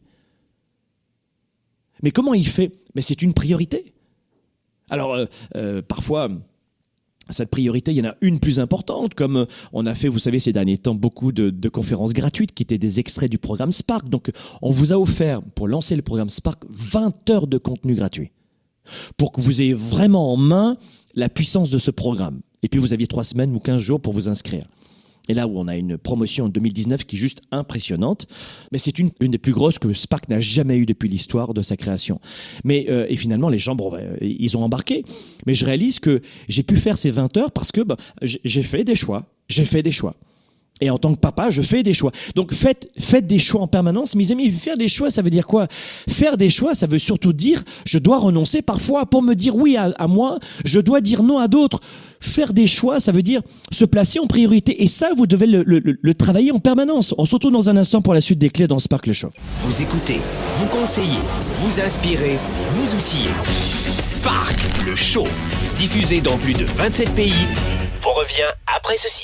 [2.03, 2.71] Mais comment il fait?
[2.93, 3.93] Mais c'est une priorité.
[4.91, 6.29] Alors, euh, euh, parfois,
[7.29, 10.19] cette priorité, il y en a une plus importante, comme euh, on a fait, vous
[10.19, 13.71] savez, ces derniers temps, beaucoup de, de conférences gratuites qui étaient des extraits du programme
[13.71, 14.07] Spark.
[14.09, 14.29] Donc,
[14.61, 18.31] on vous a offert, pour lancer le programme Spark, 20 heures de contenu gratuit
[19.17, 20.77] pour que vous ayez vraiment en main
[21.15, 22.41] la puissance de ce programme.
[22.63, 24.65] Et puis, vous aviez trois semaines ou 15 jours pour vous inscrire.
[25.29, 28.27] Et là où on a une promotion en 2019 qui est juste impressionnante,
[28.71, 31.61] mais c'est une, une des plus grosses que Spark n'a jamais eu depuis l'histoire de
[31.61, 32.19] sa création.
[32.65, 35.05] Mais euh, et finalement les gens, bon, ben, ils ont embarqué.
[35.47, 37.81] Mais je réalise que j'ai pu faire ces 20 heures parce que
[38.21, 39.25] j'ai j'ai fait des choix.
[39.47, 40.15] J'ai fait des choix.
[40.81, 42.11] Et en tant que papa, je fais des choix.
[42.35, 44.15] Donc faites, faites des choix en permanence.
[44.15, 45.67] Mes amis, faire des choix, ça veut dire quoi?
[46.09, 49.77] Faire des choix, ça veut surtout dire, je dois renoncer parfois pour me dire oui
[49.77, 51.79] à, moi, je dois dire non à d'autres.
[52.19, 54.81] Faire des choix, ça veut dire se placer en priorité.
[54.83, 57.13] Et ça, vous devez le, le- le- le travailler en permanence.
[57.17, 59.29] On se retrouve dans un instant pour la suite des clés dans Spark le Show.
[59.59, 60.19] Vous écoutez,
[60.57, 61.19] vous conseillez,
[61.59, 62.37] vous inspirez,
[62.69, 63.29] vous outillez.
[63.99, 65.25] Spark, le show,
[65.75, 67.31] diffusé dans plus de 27 pays,
[68.01, 69.23] vous revient après ceci.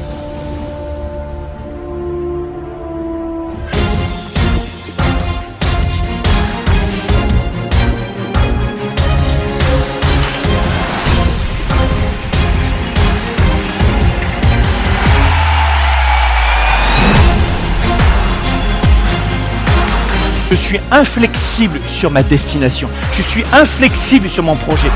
[20.51, 22.89] Je suis inflexible sur ma destination.
[23.13, 24.89] Je suis inflexible sur mon projet.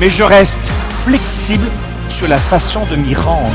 [0.00, 0.58] Mais je reste
[1.04, 1.68] flexible
[2.08, 3.54] sur la façon de m'y rendre.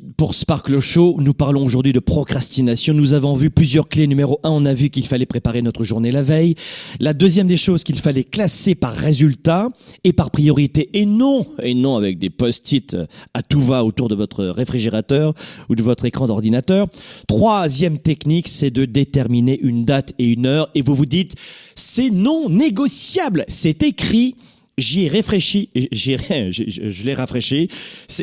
[0.21, 1.15] pour Spark le Show.
[1.19, 2.93] Nous parlons aujourd'hui de procrastination.
[2.93, 4.05] Nous avons vu plusieurs clés.
[4.05, 6.53] Numéro un, on a vu qu'il fallait préparer notre journée la veille.
[6.99, 9.69] La deuxième des choses, qu'il fallait classer par résultat
[10.03, 10.91] et par priorité.
[10.93, 12.95] Et non, et non avec des post-it
[13.33, 15.33] à tout va autour de votre réfrigérateur
[15.69, 16.85] ou de votre écran d'ordinateur.
[17.27, 20.69] Troisième technique, c'est de déterminer une date et une heure.
[20.75, 21.33] Et vous vous dites,
[21.73, 23.43] c'est non négociable.
[23.47, 24.35] C'est écrit.
[24.81, 27.67] J'y ai réfléchi, j'y ai- je, l'ai rafraîchi,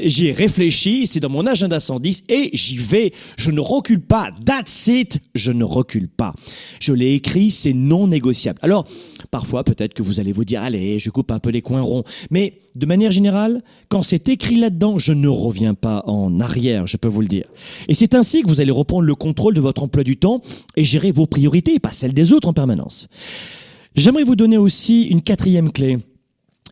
[0.03, 3.13] j'y ai réfléchi, c'est dans mon agenda 110 et j'y vais.
[3.37, 4.31] Je ne recule pas.
[4.45, 5.21] That's it.
[5.37, 6.35] Je ne recule pas.
[6.81, 8.59] Je l'ai écrit, c'est non négociable.
[8.63, 8.87] Alors,
[9.31, 12.03] parfois, peut-être que vous allez vous dire, allez, je coupe un peu les coins ronds.
[12.33, 16.97] Mais de manière générale, quand c'est écrit là-dedans, je ne reviens pas en arrière, je
[16.97, 17.47] peux vous le dire.
[17.87, 20.43] Et c'est ainsi que vous allez reprendre le contrôle de votre emploi du temps
[20.77, 23.09] et gérer vos priorités pas celles des autres en permanence.
[23.95, 25.99] J'aimerais vous donner aussi une quatrième clé.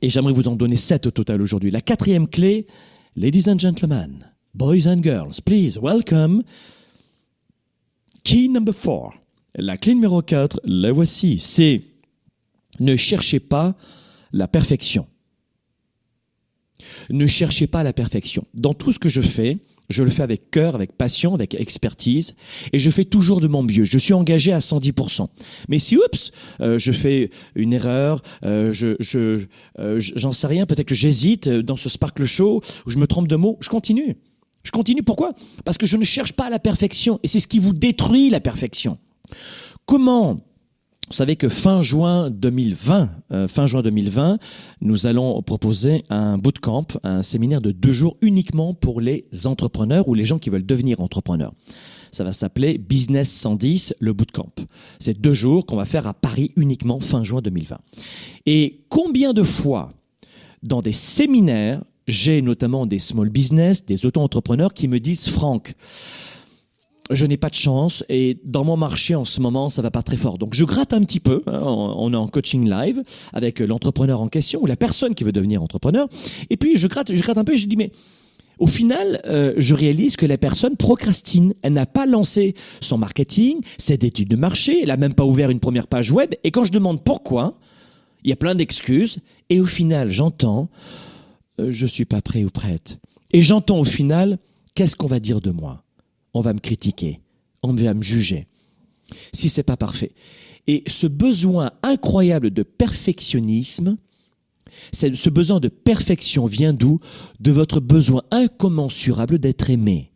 [0.02, 1.70] Et j'aimerais vous en donner sept au total aujourd'hui.
[1.70, 2.66] La quatrième clé,
[3.16, 6.42] ladies and gentlemen, boys and girls, please welcome.
[8.24, 9.14] Key number four.
[9.54, 11.38] La clé numéro 4, la voici.
[11.38, 11.80] C'est
[12.78, 13.74] ne cherchez pas
[14.32, 15.06] la perfection.
[17.08, 18.46] Ne cherchez pas la perfection.
[18.52, 19.58] Dans tout ce que je fais,
[19.88, 22.34] je le fais avec cœur, avec passion, avec expertise,
[22.72, 23.84] et je fais toujours de mon mieux.
[23.84, 25.28] Je suis engagé à 110%.
[25.68, 26.30] Mais si, oups,
[26.60, 29.46] euh, je fais une erreur, euh, je, je,
[29.78, 33.28] euh, j'en sais rien, peut-être que j'hésite dans ce Sparkle Show, ou je me trompe
[33.28, 34.16] de mots, je continue.
[34.62, 35.02] Je continue.
[35.02, 35.32] Pourquoi?
[35.64, 38.40] Parce que je ne cherche pas la perfection, et c'est ce qui vous détruit la
[38.40, 38.98] perfection.
[39.86, 40.40] Comment
[41.08, 44.38] vous savez que fin juin 2020, euh, fin juin 2020,
[44.80, 50.14] nous allons proposer un bootcamp, un séminaire de deux jours uniquement pour les entrepreneurs ou
[50.14, 51.52] les gens qui veulent devenir entrepreneurs.
[52.10, 54.52] Ça va s'appeler Business 110, le bootcamp.
[54.98, 57.78] C'est deux jours qu'on va faire à Paris uniquement fin juin 2020.
[58.46, 59.92] Et combien de fois
[60.64, 65.74] dans des séminaires, j'ai notamment des small business, des auto-entrepreneurs qui me disent, Franck,
[67.10, 70.02] je n'ai pas de chance et dans mon marché en ce moment, ça va pas
[70.02, 70.38] très fort.
[70.38, 71.42] Donc je gratte un petit peu.
[71.46, 73.02] Hein, on est en coaching live
[73.32, 76.08] avec l'entrepreneur en question ou la personne qui veut devenir entrepreneur.
[76.50, 77.92] Et puis je gratte, je gratte un peu et je dis mais
[78.58, 81.52] au final, euh, je réalise que la personne procrastine.
[81.62, 85.50] Elle n'a pas lancé son marketing, ses études de marché, elle a même pas ouvert
[85.50, 86.34] une première page web.
[86.42, 87.58] Et quand je demande pourquoi,
[88.24, 89.18] il y a plein d'excuses.
[89.50, 90.70] Et au final, j'entends,
[91.60, 92.98] euh, je suis pas prêt ou prête.
[93.32, 94.38] Et j'entends au final,
[94.74, 95.82] qu'est-ce qu'on va dire de moi?
[96.36, 97.20] On va me critiquer,
[97.62, 98.46] on va me juger.
[99.32, 100.12] Si c'est pas parfait.
[100.66, 103.96] Et ce besoin incroyable de perfectionnisme,
[104.92, 106.98] ce besoin de perfection vient d'où?
[107.40, 110.12] De votre besoin incommensurable d'être aimé.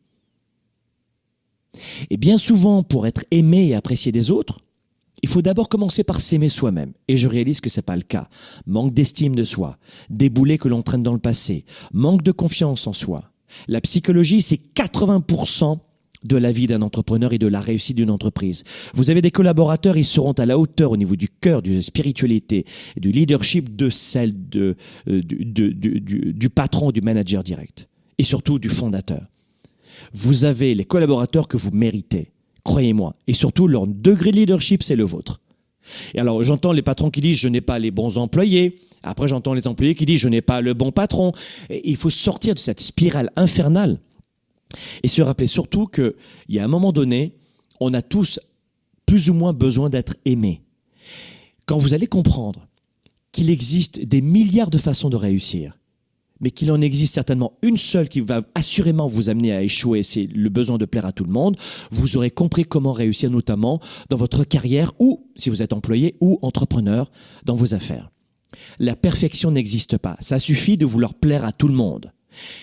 [2.10, 4.60] Et bien souvent, pour être aimé et apprécié des autres,
[5.22, 6.92] il faut d'abord commencer par s'aimer soi-même.
[7.08, 8.28] Et je réalise que c'est pas le cas.
[8.66, 9.78] Manque d'estime de soi,
[10.10, 11.64] des boulets que l'on traîne dans le passé,
[11.94, 13.30] manque de confiance en soi.
[13.68, 15.78] La psychologie, c'est 80%
[16.24, 18.62] de la vie d'un entrepreneur et de la réussite d'une entreprise.
[18.94, 21.82] Vous avez des collaborateurs, ils seront à la hauteur au niveau du cœur, de la
[21.82, 22.64] spiritualité,
[22.96, 24.76] du leadership de celle de,
[25.08, 29.22] euh, du, du patron, du manager direct et surtout du fondateur.
[30.12, 32.32] Vous avez les collaborateurs que vous méritez,
[32.64, 35.40] croyez-moi, et surtout leur degré de leadership, c'est le vôtre.
[36.14, 38.78] Et alors j'entends les patrons qui disent je n'ai pas les bons employés.
[39.02, 41.32] Après j'entends les employés qui disent je n'ai pas le bon patron.
[41.70, 43.98] Il faut sortir de cette spirale infernale
[45.02, 46.14] et se rappeler surtout qu'il
[46.48, 47.36] y a un moment donné,
[47.80, 48.40] on a tous
[49.06, 50.62] plus ou moins besoin d'être aimés.
[51.66, 52.68] Quand vous allez comprendre
[53.32, 55.78] qu'il existe des milliards de façons de réussir,
[56.40, 60.24] mais qu'il en existe certainement une seule qui va assurément vous amener à échouer, c'est
[60.24, 61.56] le besoin de plaire à tout le monde,
[61.90, 66.38] vous aurez compris comment réussir notamment dans votre carrière ou, si vous êtes employé ou
[66.42, 67.10] entrepreneur,
[67.44, 68.10] dans vos affaires.
[68.78, 70.16] La perfection n'existe pas.
[70.20, 72.12] Ça suffit de vouloir plaire à tout le monde.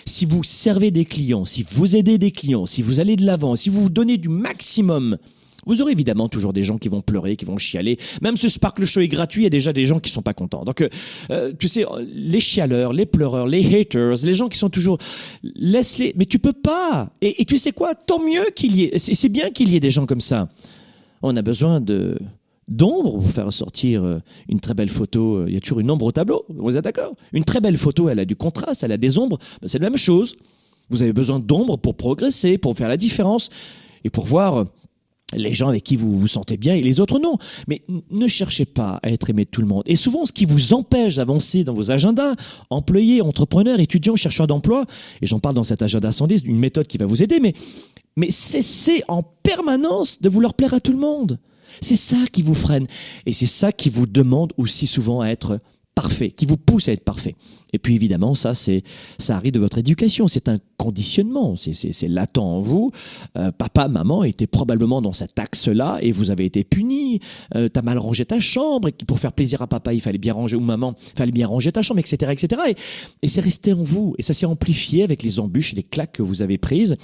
[0.06, 3.56] Si vous servez des clients, si vous aidez des clients, si vous allez de l'avant,
[3.56, 5.18] si vous vous donnez du maximum,
[5.66, 7.98] vous aurez évidemment toujours des gens qui vont pleurer, qui vont chialer.
[8.22, 10.32] Même ce Sparkle Show est gratuit, il y a déjà des gens qui sont pas
[10.32, 10.64] contents.
[10.64, 10.88] Donc, euh,
[11.30, 14.96] euh, tu sais, les chialeurs, les pleureurs, les haters, les gens qui sont toujours,
[15.42, 16.14] laisse-les.
[16.16, 17.10] Mais tu peux pas.
[17.20, 17.94] Et, et tu sais quoi?
[17.94, 18.98] Tant mieux qu'il y ait.
[18.98, 20.48] C'est bien qu'il y ait des gens comme ça.
[21.20, 22.18] On a besoin de
[22.68, 25.46] d'ombre pour faire sortir euh, une très belle photo.
[25.46, 27.14] Il y a toujours une ombre au tableau, vous êtes d'accord?
[27.32, 29.90] Une très belle photo, elle a du contraste, elle a des ombres, ben, c'est la
[29.90, 30.36] même chose.
[30.90, 33.50] Vous avez besoin d'ombre pour progresser, pour faire la différence
[34.04, 34.66] et pour voir
[35.34, 37.36] les gens avec qui vous vous sentez bien et les autres non.
[37.66, 39.82] Mais ne cherchez pas à être aimé de tout le monde.
[39.86, 42.34] Et souvent, ce qui vous empêche d'avancer dans vos agendas,
[42.70, 44.86] employés, entrepreneurs, étudiants, chercheurs d'emploi,
[45.20, 47.52] et j'en parle dans cet agenda 110, une méthode qui va vous aider, mais,
[48.16, 51.38] mais cessez en permanence de vouloir plaire à tout le monde.
[51.80, 52.86] C'est ça qui vous freine.
[53.26, 55.60] Et c'est ça qui vous demande aussi souvent à être
[56.00, 57.34] parfait, qui vous pousse à être parfait.
[57.72, 58.84] Et puis évidemment, ça, c'est,
[59.18, 60.28] ça arrive de votre éducation.
[60.28, 61.56] C'est un conditionnement.
[61.56, 62.92] C'est, latent en vous.
[63.36, 67.18] Euh, papa, maman étaient probablement dans cet axe-là et vous avez été puni.
[67.56, 70.34] Euh, t'as mal rangé ta chambre et pour faire plaisir à papa, il fallait bien
[70.34, 72.62] ranger ou maman, il fallait bien ranger ta chambre, etc., etc.
[72.68, 72.76] Et,
[73.22, 74.14] et c'est resté en vous.
[74.18, 76.94] Et ça s'est amplifié avec les embûches et les claques que vous avez prises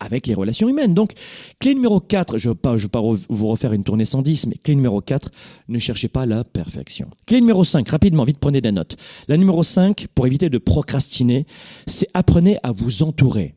[0.00, 0.94] avec les relations humaines.
[0.94, 1.12] Donc,
[1.58, 5.00] clé numéro 4, je ne vais pas, vous refaire une tournée 110, mais clé numéro
[5.00, 5.30] 4,
[5.68, 7.10] ne cherchez pas la perfection.
[7.26, 8.96] Clé numéro 5, rapidement, vite prenez des notes.
[9.28, 11.46] La numéro 5, pour éviter de procrastiner,
[11.86, 13.54] c'est apprenez à vous entourer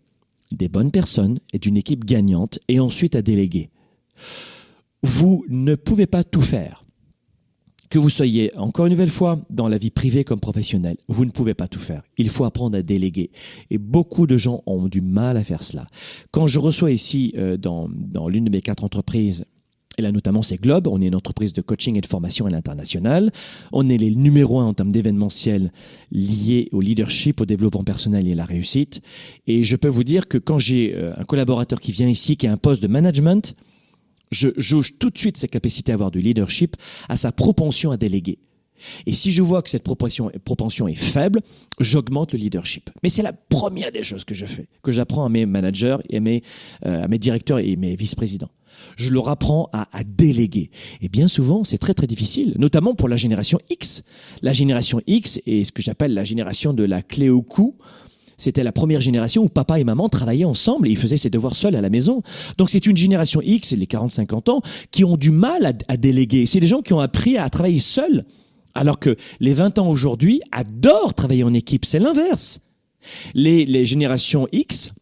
[0.51, 3.69] des bonnes personnes et d'une équipe gagnante et ensuite à déléguer.
[5.03, 6.83] Vous ne pouvez pas tout faire
[7.89, 11.31] que vous soyez, encore une nouvelle fois, dans la vie privée comme professionnelle, vous ne
[11.31, 12.03] pouvez pas tout faire.
[12.17, 13.31] Il faut apprendre à déléguer.
[13.71, 15.87] Et beaucoup de gens ont du mal à faire cela.
[16.31, 19.45] Quand je reçois ici, euh, dans, dans l'une de mes quatre entreprises,
[19.97, 20.87] et là, notamment, c'est Globe.
[20.87, 23.31] On est une entreprise de coaching et de formation à l'international.
[23.73, 25.73] On est les numéros un en termes d'événementiel
[26.09, 29.01] liés au leadership, au développement personnel et à la réussite.
[29.45, 32.47] Et je peux vous dire que quand j'ai euh, un collaborateur qui vient ici, qui
[32.47, 33.55] a un poste de management,
[34.31, 36.75] je jauge tout de suite sa capacité à avoir du leadership,
[37.07, 38.39] à sa propension à déléguer.
[39.05, 41.41] Et si je vois que cette propension est faible,
[41.79, 42.89] j'augmente le leadership.
[43.03, 46.17] Mais c'est la première des choses que je fais, que j'apprends à mes managers et
[46.17, 46.43] à mes,
[46.85, 48.51] euh, à mes directeurs et mes vice-présidents.
[48.95, 50.71] Je leur apprends à, à déléguer.
[51.01, 54.03] Et bien souvent, c'est très très difficile, notamment pour la génération X.
[54.41, 57.75] La génération X est ce que j'appelle la génération de la clé au cou.
[58.39, 61.55] C'était la première génération où papa et maman travaillaient ensemble et ils faisaient ses devoirs
[61.55, 62.23] seuls à la maison.
[62.57, 64.61] Donc c'est une génération X, les 40-50 ans,
[64.91, 66.45] qui ont du mal à, déléguer.
[66.45, 68.25] C'est des gens qui ont appris à travailler seuls
[68.75, 72.61] alors que les 20 ans aujourd'hui adorent travailler en équipe, c'est l'inverse.
[73.33, 74.93] Les, les générations X,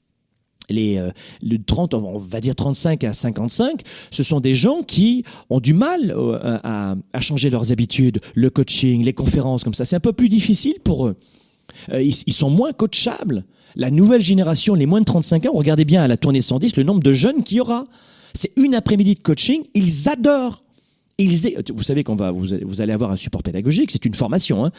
[0.69, 1.11] les, euh,
[1.43, 5.73] le 30, on va dire 35 à 55, ce sont des gens qui ont du
[5.73, 9.85] mal euh, à, à changer leurs habitudes, le coaching, les conférences comme ça.
[9.85, 11.15] C'est un peu plus difficile pour eux.
[11.91, 13.45] Euh, ils, sont moins coachables.
[13.75, 16.83] La nouvelle génération, les moins de 35 ans, regardez bien à la tournée 110 le
[16.83, 17.85] nombre de jeunes qu'il y aura.
[18.33, 20.63] C'est une après-midi de coaching, ils adorent.
[21.17, 24.65] Ils, vous savez qu'on va, vous allez, avoir un support pédagogique, c'est une formation.
[24.65, 24.71] Hein.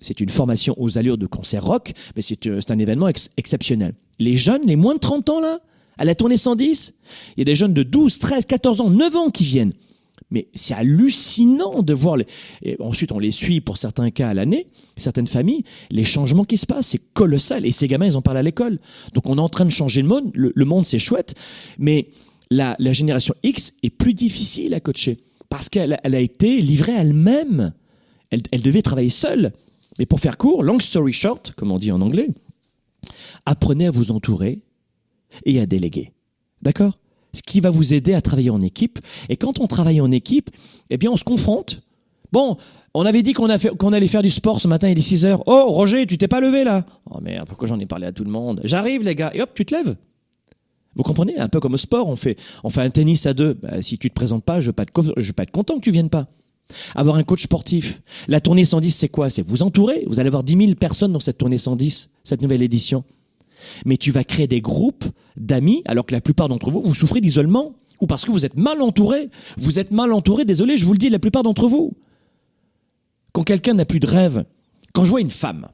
[0.00, 3.94] C'est une formation aux allures de concert rock, mais c'est euh, un événement ex- exceptionnel.
[4.18, 5.60] Les jeunes, les moins de 30 ans là,
[5.98, 6.94] à la tournée 110,
[7.36, 9.72] il y a des jeunes de 12, 13, 14 ans, 9 ans qui viennent.
[10.32, 12.16] Mais c'est hallucinant de voir.
[12.16, 12.26] Les...
[12.62, 14.66] Et ensuite, on les suit pour certains cas à l'année,
[14.96, 15.62] certaines familles.
[15.90, 17.64] Les changements qui se passent, c'est colossal.
[17.66, 18.80] Et ces gamins, ils en parlent à l'école.
[19.14, 20.30] Donc, on est en train de changer le monde.
[20.34, 21.34] Le, monde, c'est chouette.
[21.78, 22.08] Mais
[22.50, 25.18] la, la génération X est plus difficile à coacher
[25.48, 27.72] parce qu'elle elle a été livrée à elle-même.
[28.30, 29.52] Elle, elle devait travailler seule.
[29.98, 32.28] Mais pour faire court, long story short, comme on dit en anglais,
[33.44, 34.62] apprenez à vous entourer
[35.44, 36.12] et à déléguer.
[36.62, 36.98] D'accord?
[37.34, 38.98] Ce qui va vous aider à travailler en équipe.
[39.28, 40.50] Et quand on travaille en équipe,
[40.90, 41.82] eh bien, on se confronte.
[42.30, 42.56] Bon,
[42.94, 45.42] on avait dit qu'on allait faire du sport ce matin, il est 6 heures.
[45.46, 46.84] Oh, Roger, tu t'es pas levé là?
[47.10, 48.60] Oh merde, pourquoi j'en ai parlé à tout le monde?
[48.64, 49.30] J'arrive, les gars.
[49.34, 49.96] Et hop, tu te lèves.
[50.94, 51.38] Vous comprenez?
[51.38, 53.54] Un peu comme au sport, on fait, on fait un tennis à deux.
[53.54, 54.82] Bah, si tu te présentes pas, je vais pas
[55.42, 56.26] être content que tu viennes pas.
[56.94, 58.02] Avoir un coach sportif.
[58.28, 59.30] La tournée 110, c'est quoi?
[59.30, 60.04] C'est vous entourer?
[60.06, 63.04] Vous allez avoir 10 000 personnes dans cette tournée 110, cette nouvelle édition.
[63.84, 65.04] Mais tu vas créer des groupes
[65.36, 67.74] d'amis, alors que la plupart d'entre vous, vous souffrez d'isolement.
[68.00, 69.30] Ou parce que vous êtes mal entouré.
[69.58, 71.96] Vous êtes mal entouré, désolé, je vous le dis, la plupart d'entre vous.
[73.32, 74.44] Quand quelqu'un n'a plus de rêve,
[74.92, 75.68] quand je vois une femme,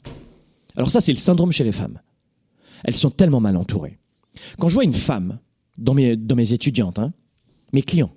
[0.76, 1.98] alors ça c'est le syndrome chez les femmes.
[2.84, 3.98] Elles sont tellement mal entourées.
[4.58, 5.38] Quand je vois une femme,
[5.76, 7.12] dans mes, dans mes étudiantes, hein,
[7.72, 8.12] mes clients,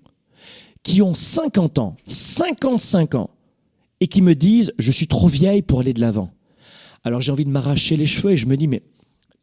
[0.84, 3.30] qui ont 50 ans, 55 ans,
[4.02, 6.32] et qui me disent je suis trop vieille pour aller de l'avant.
[7.04, 8.84] Alors j'ai envie de m'arracher les cheveux et je me dis mais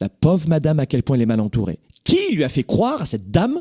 [0.01, 1.79] la pauvre madame à quel point elle est mal entourée.
[2.05, 3.61] Qui lui a fait croire à cette dame?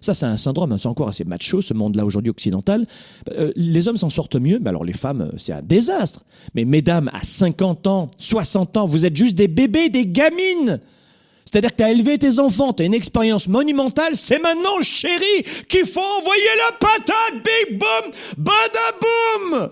[0.00, 2.86] Ça, c'est un syndrome, hein, c'est encore assez macho, ce monde-là aujourd'hui occidental.
[3.30, 6.24] Euh, les hommes s'en sortent mieux, mais alors les femmes, euh, c'est un désastre.
[6.54, 10.80] Mais mesdames, à 50 ans, 60 ans, vous êtes juste des bébés, des gamines
[11.46, 15.44] c'est-à-dire que tu as élevé tes enfants, tu as une expérience monumentale, c'est maintenant, chérie,
[15.68, 19.70] qu'il faut envoyer la patate, big boom, badaboum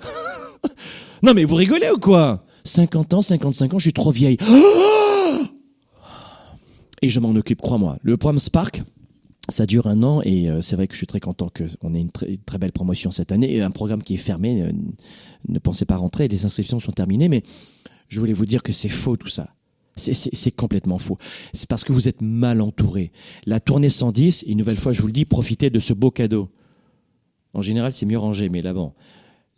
[1.23, 2.45] Non mais vous rigolez ou quoi?
[2.65, 4.39] 50 ans, 55 ans, je suis trop vieille.
[7.05, 7.99] Et je m'en occupe, crois-moi.
[8.01, 8.83] Le programme Spark,
[9.51, 12.01] ça dure un an et euh, c'est vrai que je suis très content qu'on ait
[12.01, 14.63] une très, belle promotion cette année et un programme qui est fermé.
[14.63, 14.73] euh,
[15.47, 17.43] ne pensez pas rentrer, les inscriptions sont terminées, mais
[18.09, 19.55] je voulais vous dire que c'est faux tout ça.
[19.97, 21.19] C'est complètement faux.
[21.53, 23.13] C'est parce que vous êtes mal entouré.
[23.45, 26.49] La tournée 110, une nouvelle fois, je vous le dis, profitez de ce beau cadeau.
[27.53, 28.95] En général, c'est mieux rangé, mais là, bon.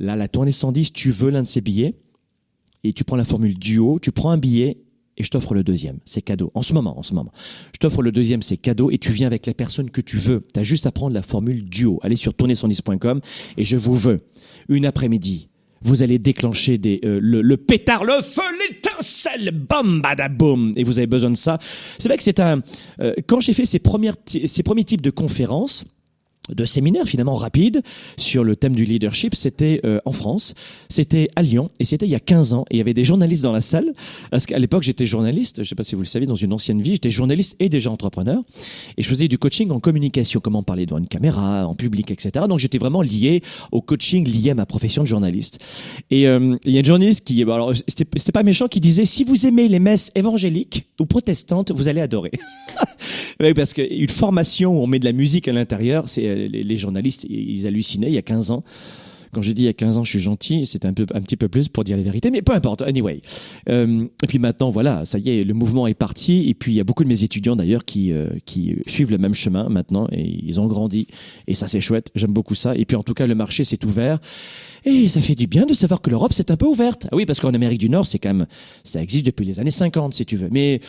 [0.01, 1.95] Là, la tournée 110, tu veux l'un de ces billets
[2.83, 4.79] et tu prends la formule duo, tu prends un billet
[5.17, 5.99] et je t'offre le deuxième.
[6.05, 6.51] C'est cadeau.
[6.55, 7.33] En ce moment, en ce moment.
[7.73, 10.45] Je t'offre le deuxième, c'est cadeau et tu viens avec la personne que tu veux.
[10.53, 11.99] Tu as juste à prendre la formule duo.
[12.03, 13.21] Allez sur tournée110.com
[13.57, 14.21] et je vous veux
[14.69, 15.49] une après-midi.
[15.83, 20.73] Vous allez déclencher des, euh, le, le pétard, le feu, l'étincelle, bam, badaboum.
[20.75, 21.59] Et vous avez besoin de ça.
[21.99, 22.63] C'est vrai que c'est un.
[23.01, 25.85] euh, quand j'ai fait ces, premières, ces premiers types de conférences,
[26.51, 27.83] de séminaires finalement rapides
[28.17, 30.55] sur le thème du leadership, c'était euh, en France,
[30.89, 33.05] c'était à Lyon, et c'était il y a 15 ans, et il y avait des
[33.05, 33.93] journalistes dans la salle,
[34.31, 36.53] parce qu'à l'époque j'étais journaliste, je ne sais pas si vous le savez, dans une
[36.53, 38.43] ancienne vie, j'étais journaliste et déjà entrepreneur,
[38.97, 42.47] et je faisais du coaching en communication, comment parler devant une caméra, en public, etc.
[42.49, 43.43] Donc j'étais vraiment lié
[43.73, 45.59] au coaching, lié à ma profession de journaliste.
[46.11, 49.25] Et euh, il y a une journaliste qui, alors c'était pas méchant, qui disait, si
[49.25, 52.33] vous aimez les messes évangéliques ou protestantes, vous allez adorer.
[53.55, 57.27] Parce qu'une formation où on met de la musique à l'intérieur, c'est euh, les, journalistes,
[57.29, 58.63] ils hallucinaient il y a 15 ans.
[59.33, 61.37] Quand je dis il y a 15 ans, je suis gentil, c'était un, un petit
[61.37, 63.21] peu plus pour dire la vérité, mais peu importe, anyway.
[63.69, 66.77] Euh, et puis maintenant, voilà, ça y est, le mouvement est parti, et puis il
[66.77, 70.09] y a beaucoup de mes étudiants d'ailleurs qui, euh, qui suivent le même chemin maintenant,
[70.11, 71.07] et ils ont grandi,
[71.47, 72.75] et ça c'est chouette, j'aime beaucoup ça.
[72.77, 74.21] Et puis en tout cas, le marché s'est ouvert,
[74.85, 77.07] et ça fait du bien de savoir que l'Europe s'est un peu ouverte.
[77.13, 78.47] Ah oui, parce qu'en Amérique du Nord, c'est quand même,
[78.85, 80.49] ça existe depuis les années 50, si tu veux.
[80.51, 80.81] Mais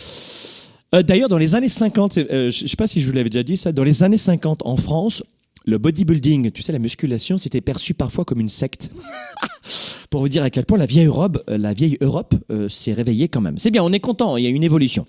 [0.95, 3.29] euh, D'ailleurs, dans les années 50, euh, je ne sais pas si je vous l'avais
[3.29, 5.23] déjà dit ça, dans les années 50 en France,
[5.68, 8.89] le bodybuilding, tu sais, la musculation, c'était perçu parfois comme une secte.
[10.09, 12.93] pour vous dire à quel point la vieille Europe, euh, la vieille Europe euh, s'est
[12.93, 13.57] réveillée quand même.
[13.57, 15.05] C'est bien, on est content, il y a une évolution.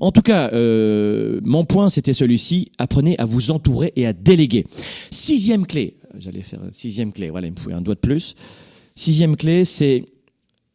[0.00, 2.72] En tout cas, euh, mon point, c'était celui-ci.
[2.78, 4.66] Apprenez à vous entourer et à déléguer.
[5.10, 5.98] Sixième clé.
[6.18, 7.28] J'allais faire sixième clé.
[7.28, 8.34] Voilà, il me faut un doigt de plus.
[8.96, 10.06] Sixième clé, c'est,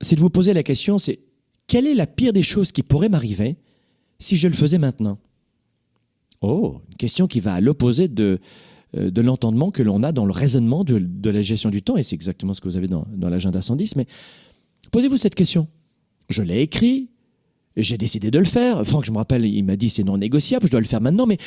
[0.01, 1.19] c'est de vous poser la question, c'est
[1.65, 3.57] quelle est la pire des choses qui pourrait m'arriver
[4.19, 5.17] si je le faisais maintenant?
[6.41, 8.39] Oh, une question qui va à l'opposé de,
[8.95, 11.97] euh, de l'entendement que l'on a dans le raisonnement de, de la gestion du temps,
[11.97, 14.05] et c'est exactement ce que vous avez dans, dans l'agenda 110, mais
[14.91, 15.67] posez-vous cette question.
[16.29, 17.09] Je l'ai écrit,
[17.75, 18.85] j'ai décidé de le faire.
[18.85, 21.25] Franck, je me rappelle, il m'a dit c'est non négociable, je dois le faire maintenant,
[21.25, 21.38] mais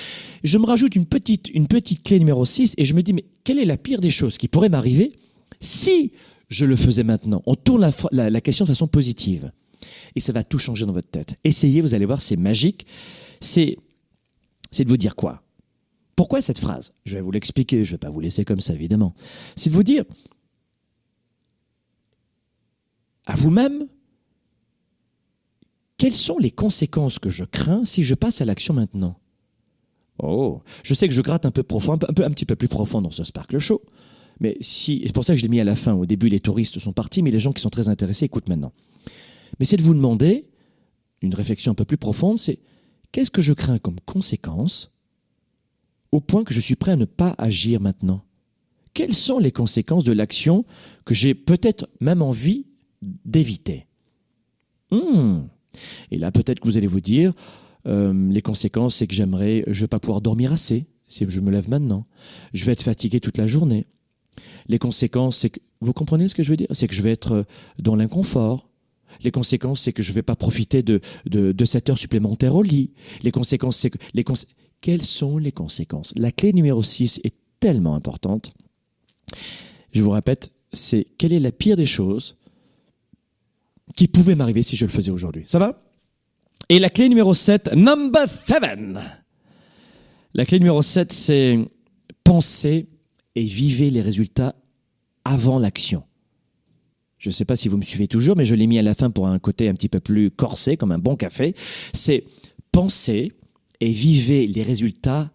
[0.43, 3.25] je me rajoute une petite, une petite clé numéro 6 et je me dis, mais
[3.45, 5.13] quelle est la pire des choses qui pourrait m'arriver
[5.61, 6.13] si
[6.49, 7.43] je le faisais maintenant?
[7.47, 9.53] On tourne la, la, la question de façon positive.
[10.15, 11.37] Et ça va tout changer dans votre tête.
[11.45, 12.87] Essayez, vous allez voir, c'est magique.
[13.41, 13.77] C'est,
[14.71, 15.43] c'est de vous dire quoi?
[16.17, 16.93] Pourquoi cette phrase?
[17.05, 19.15] Je vais vous l'expliquer, je ne vais pas vous laisser comme ça, évidemment.
[19.57, 20.05] C'est de vous dire
[23.27, 23.87] à vous-même,
[25.97, 29.19] quelles sont les conséquences que je crains si je passe à l'action maintenant?
[30.19, 33.11] Oh, je sais que je gratte un peu profond, un, petit peu plus profond dans
[33.11, 33.83] ce Sparkle Show.
[34.41, 35.95] Mais si, c'est pour ça que je l'ai mis à la fin.
[35.95, 38.73] Au début, les touristes sont partis, mais les gens qui sont très intéressés écoutent maintenant.
[39.59, 40.47] Mais c'est de vous demander,
[41.23, 42.59] une réflexion un peu plus profonde, c'est
[43.13, 44.93] qu'est-ce que je crains comme conséquence
[46.13, 48.23] au point que je suis prêt à ne pas agir maintenant?
[48.95, 50.65] Quelles sont les conséquences de l'action
[51.05, 52.67] que j'ai peut-être même envie
[53.03, 53.87] d'éviter?
[54.91, 55.43] Hmm.
[56.11, 57.33] Et là, peut-être que vous allez vous dire,
[57.87, 61.51] euh, les conséquences, c'est que j'aimerais, je vais pas pouvoir dormir assez si je me
[61.51, 62.07] lève maintenant.
[62.55, 63.87] Je vais être fatigué toute la journée.
[64.69, 66.69] Les conséquences, c'est que, vous comprenez ce que je veux dire?
[66.71, 67.45] C'est que je vais être
[67.79, 68.70] dans l'inconfort.
[69.23, 72.63] Les conséquences, c'est que je ne vais pas profiter de, de, cette heure supplémentaire au
[72.63, 72.91] lit.
[73.23, 73.99] Les conséquences, c'est que...
[74.15, 74.35] Les cons...
[74.81, 76.13] Quelles sont les conséquences?
[76.17, 78.55] La clé numéro 6 est tellement importante.
[79.93, 82.37] Je vous répète, c'est quelle est la pire des choses
[83.97, 85.43] qui pouvait m'arriver si je le faisais aujourd'hui.
[85.47, 85.83] Ça va?
[86.69, 88.63] Et la clé numéro 7, number 7.
[90.35, 91.59] La clé numéro 7, c'est
[92.25, 92.89] penser
[93.35, 94.55] et vivez les résultats
[95.25, 96.05] avant l'action.
[97.21, 98.95] Je ne sais pas si vous me suivez toujours, mais je l'ai mis à la
[98.95, 101.55] fin pour un côté un petit peu plus corsé, comme un bon café.
[101.93, 102.25] C'est
[102.73, 103.33] penser
[103.81, 105.31] et vivez les résultats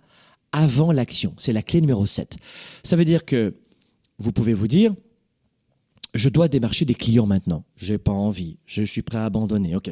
[0.52, 1.36] avant l'action.
[1.38, 2.38] C'est la clé numéro 7.
[2.84, 3.56] Ça veut dire que
[4.18, 4.96] vous pouvez vous dire,
[6.16, 7.66] je dois démarcher des clients maintenant.
[7.76, 8.58] J'ai pas envie.
[8.66, 9.76] Je suis prêt à abandonner.
[9.76, 9.92] Ok.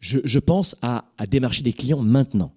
[0.00, 2.52] Je, pense à, à, démarcher des clients maintenant.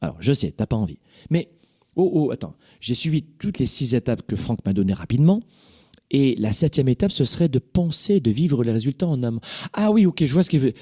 [0.00, 1.00] Alors, je sais, t'as pas envie.
[1.28, 1.50] Mais,
[1.96, 2.54] oh, oh, attends.
[2.80, 5.42] J'ai suivi toutes les six étapes que Franck m'a données rapidement.
[6.10, 9.40] Et la septième étape, ce serait de penser, de vivre les résultats en homme.
[9.74, 10.72] Ah oui, ok, je vois ce qu'il veut.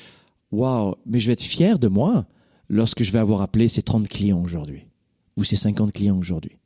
[0.52, 2.26] Waouh, mais je vais être fier de moi
[2.68, 4.86] lorsque je vais avoir appelé ces 30 clients aujourd'hui.
[5.36, 6.58] Ou ces 50 clients aujourd'hui.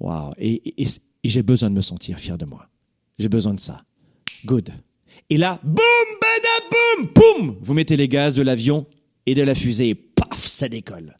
[0.00, 0.32] Waouh.
[0.38, 0.86] Et, et,
[1.22, 2.68] j'ai besoin de me sentir fier de moi.
[3.18, 3.84] J'ai besoin de ça.
[4.44, 4.70] Good.
[5.30, 5.74] Et là, boum,
[6.20, 8.84] badaboum, boum, vous mettez les gaz de l'avion
[9.24, 9.94] et de la fusée
[10.28, 11.16] paf, ça décolle.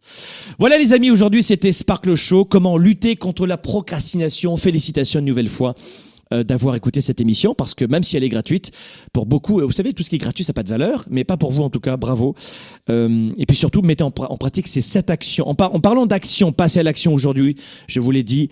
[0.58, 4.56] Voilà les amis, aujourd'hui c'était Sparkle Show, comment lutter contre la procrastination.
[4.56, 5.74] Félicitations une nouvelle fois
[6.42, 8.72] d'avoir écouté cette émission parce que même si elle est gratuite,
[9.12, 11.22] pour beaucoup, vous savez, tout ce qui est gratuit, ça n'a pas de valeur, mais
[11.22, 12.34] pas pour vous en tout cas, bravo.
[12.90, 15.48] Euh, et puis surtout, mettez en, pratique ces sept actions.
[15.48, 17.54] En, par, en parlant d'action, passer à l'action aujourd'hui,
[17.86, 18.50] je vous l'ai dit,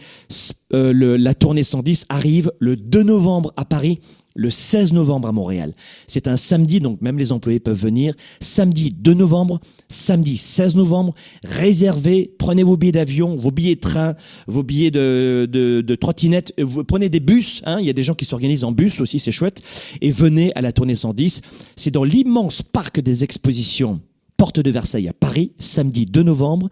[0.72, 3.98] euh, la tournée 110 arrive le 2 novembre à Paris
[4.34, 5.74] le 16 novembre à Montréal.
[6.06, 8.14] C'est un samedi, donc même les employés peuvent venir.
[8.40, 11.14] Samedi 2 novembre, samedi 16 novembre.
[11.44, 14.14] Réservez, prenez vos billets d'avion, vos billets de train,
[14.46, 16.52] vos billets de, de, de trottinette.
[16.58, 19.18] Vous prenez des bus, hein, il y a des gens qui s'organisent en bus aussi,
[19.18, 19.62] c'est chouette.
[20.00, 21.42] Et venez à la tournée 110.
[21.76, 24.00] C'est dans l'immense parc des expositions
[24.43, 26.68] Porte de Versailles à Paris, samedi 2 novembre,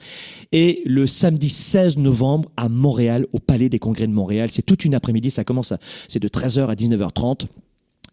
[0.51, 4.49] et le samedi 16 novembre à Montréal, au Palais des Congrès de Montréal.
[4.51, 5.73] C'est toute une après-midi, ça commence
[6.09, 7.47] c'est de 13h à 19h30.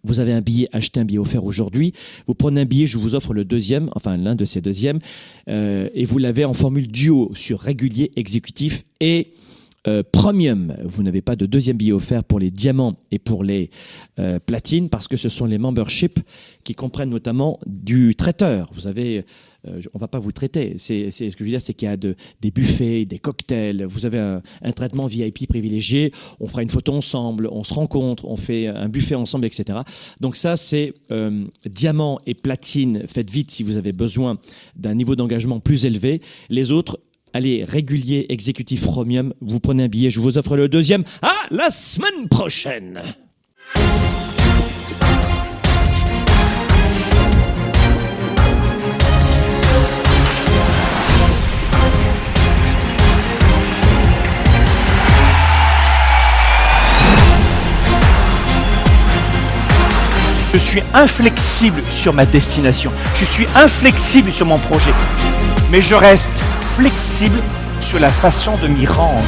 [0.03, 1.93] Vous avez un billet, achetez un billet offert aujourd'hui.
[2.27, 4.99] Vous prenez un billet, je vous offre le deuxième, enfin l'un de ces deuxièmes,
[5.49, 9.31] euh, et vous l'avez en formule duo sur régulier, exécutif et
[9.87, 10.75] euh, premium.
[10.83, 13.69] Vous n'avez pas de deuxième billet offert pour les diamants et pour les
[14.19, 16.19] euh, platines parce que ce sont les memberships
[16.63, 18.69] qui comprennent notamment du traiteur.
[18.73, 19.25] Vous avez
[19.67, 20.75] euh, on va pas vous traiter.
[20.77, 23.83] C'est, ce que je veux dire, c'est qu'il y a de, des buffets, des cocktails.
[23.85, 26.11] Vous avez un, un, traitement VIP privilégié.
[26.39, 29.79] On fera une photo ensemble, on se rencontre, on fait un buffet ensemble, etc.
[30.21, 33.03] Donc ça, c'est euh, diamant et platine.
[33.07, 34.37] Faites vite si vous avez besoin
[34.75, 36.21] d'un niveau d'engagement plus élevé.
[36.49, 36.99] Les autres,
[37.33, 41.03] allez, régulier, exécutif premium, vous prenez un billet, je vous offre le deuxième.
[41.21, 43.01] À la semaine prochaine!
[60.53, 62.91] Je suis inflexible sur ma destination.
[63.15, 64.91] Je suis inflexible sur mon projet.
[65.71, 66.31] Mais je reste
[66.77, 67.37] flexible
[67.81, 69.27] sur la façon de m'y rendre.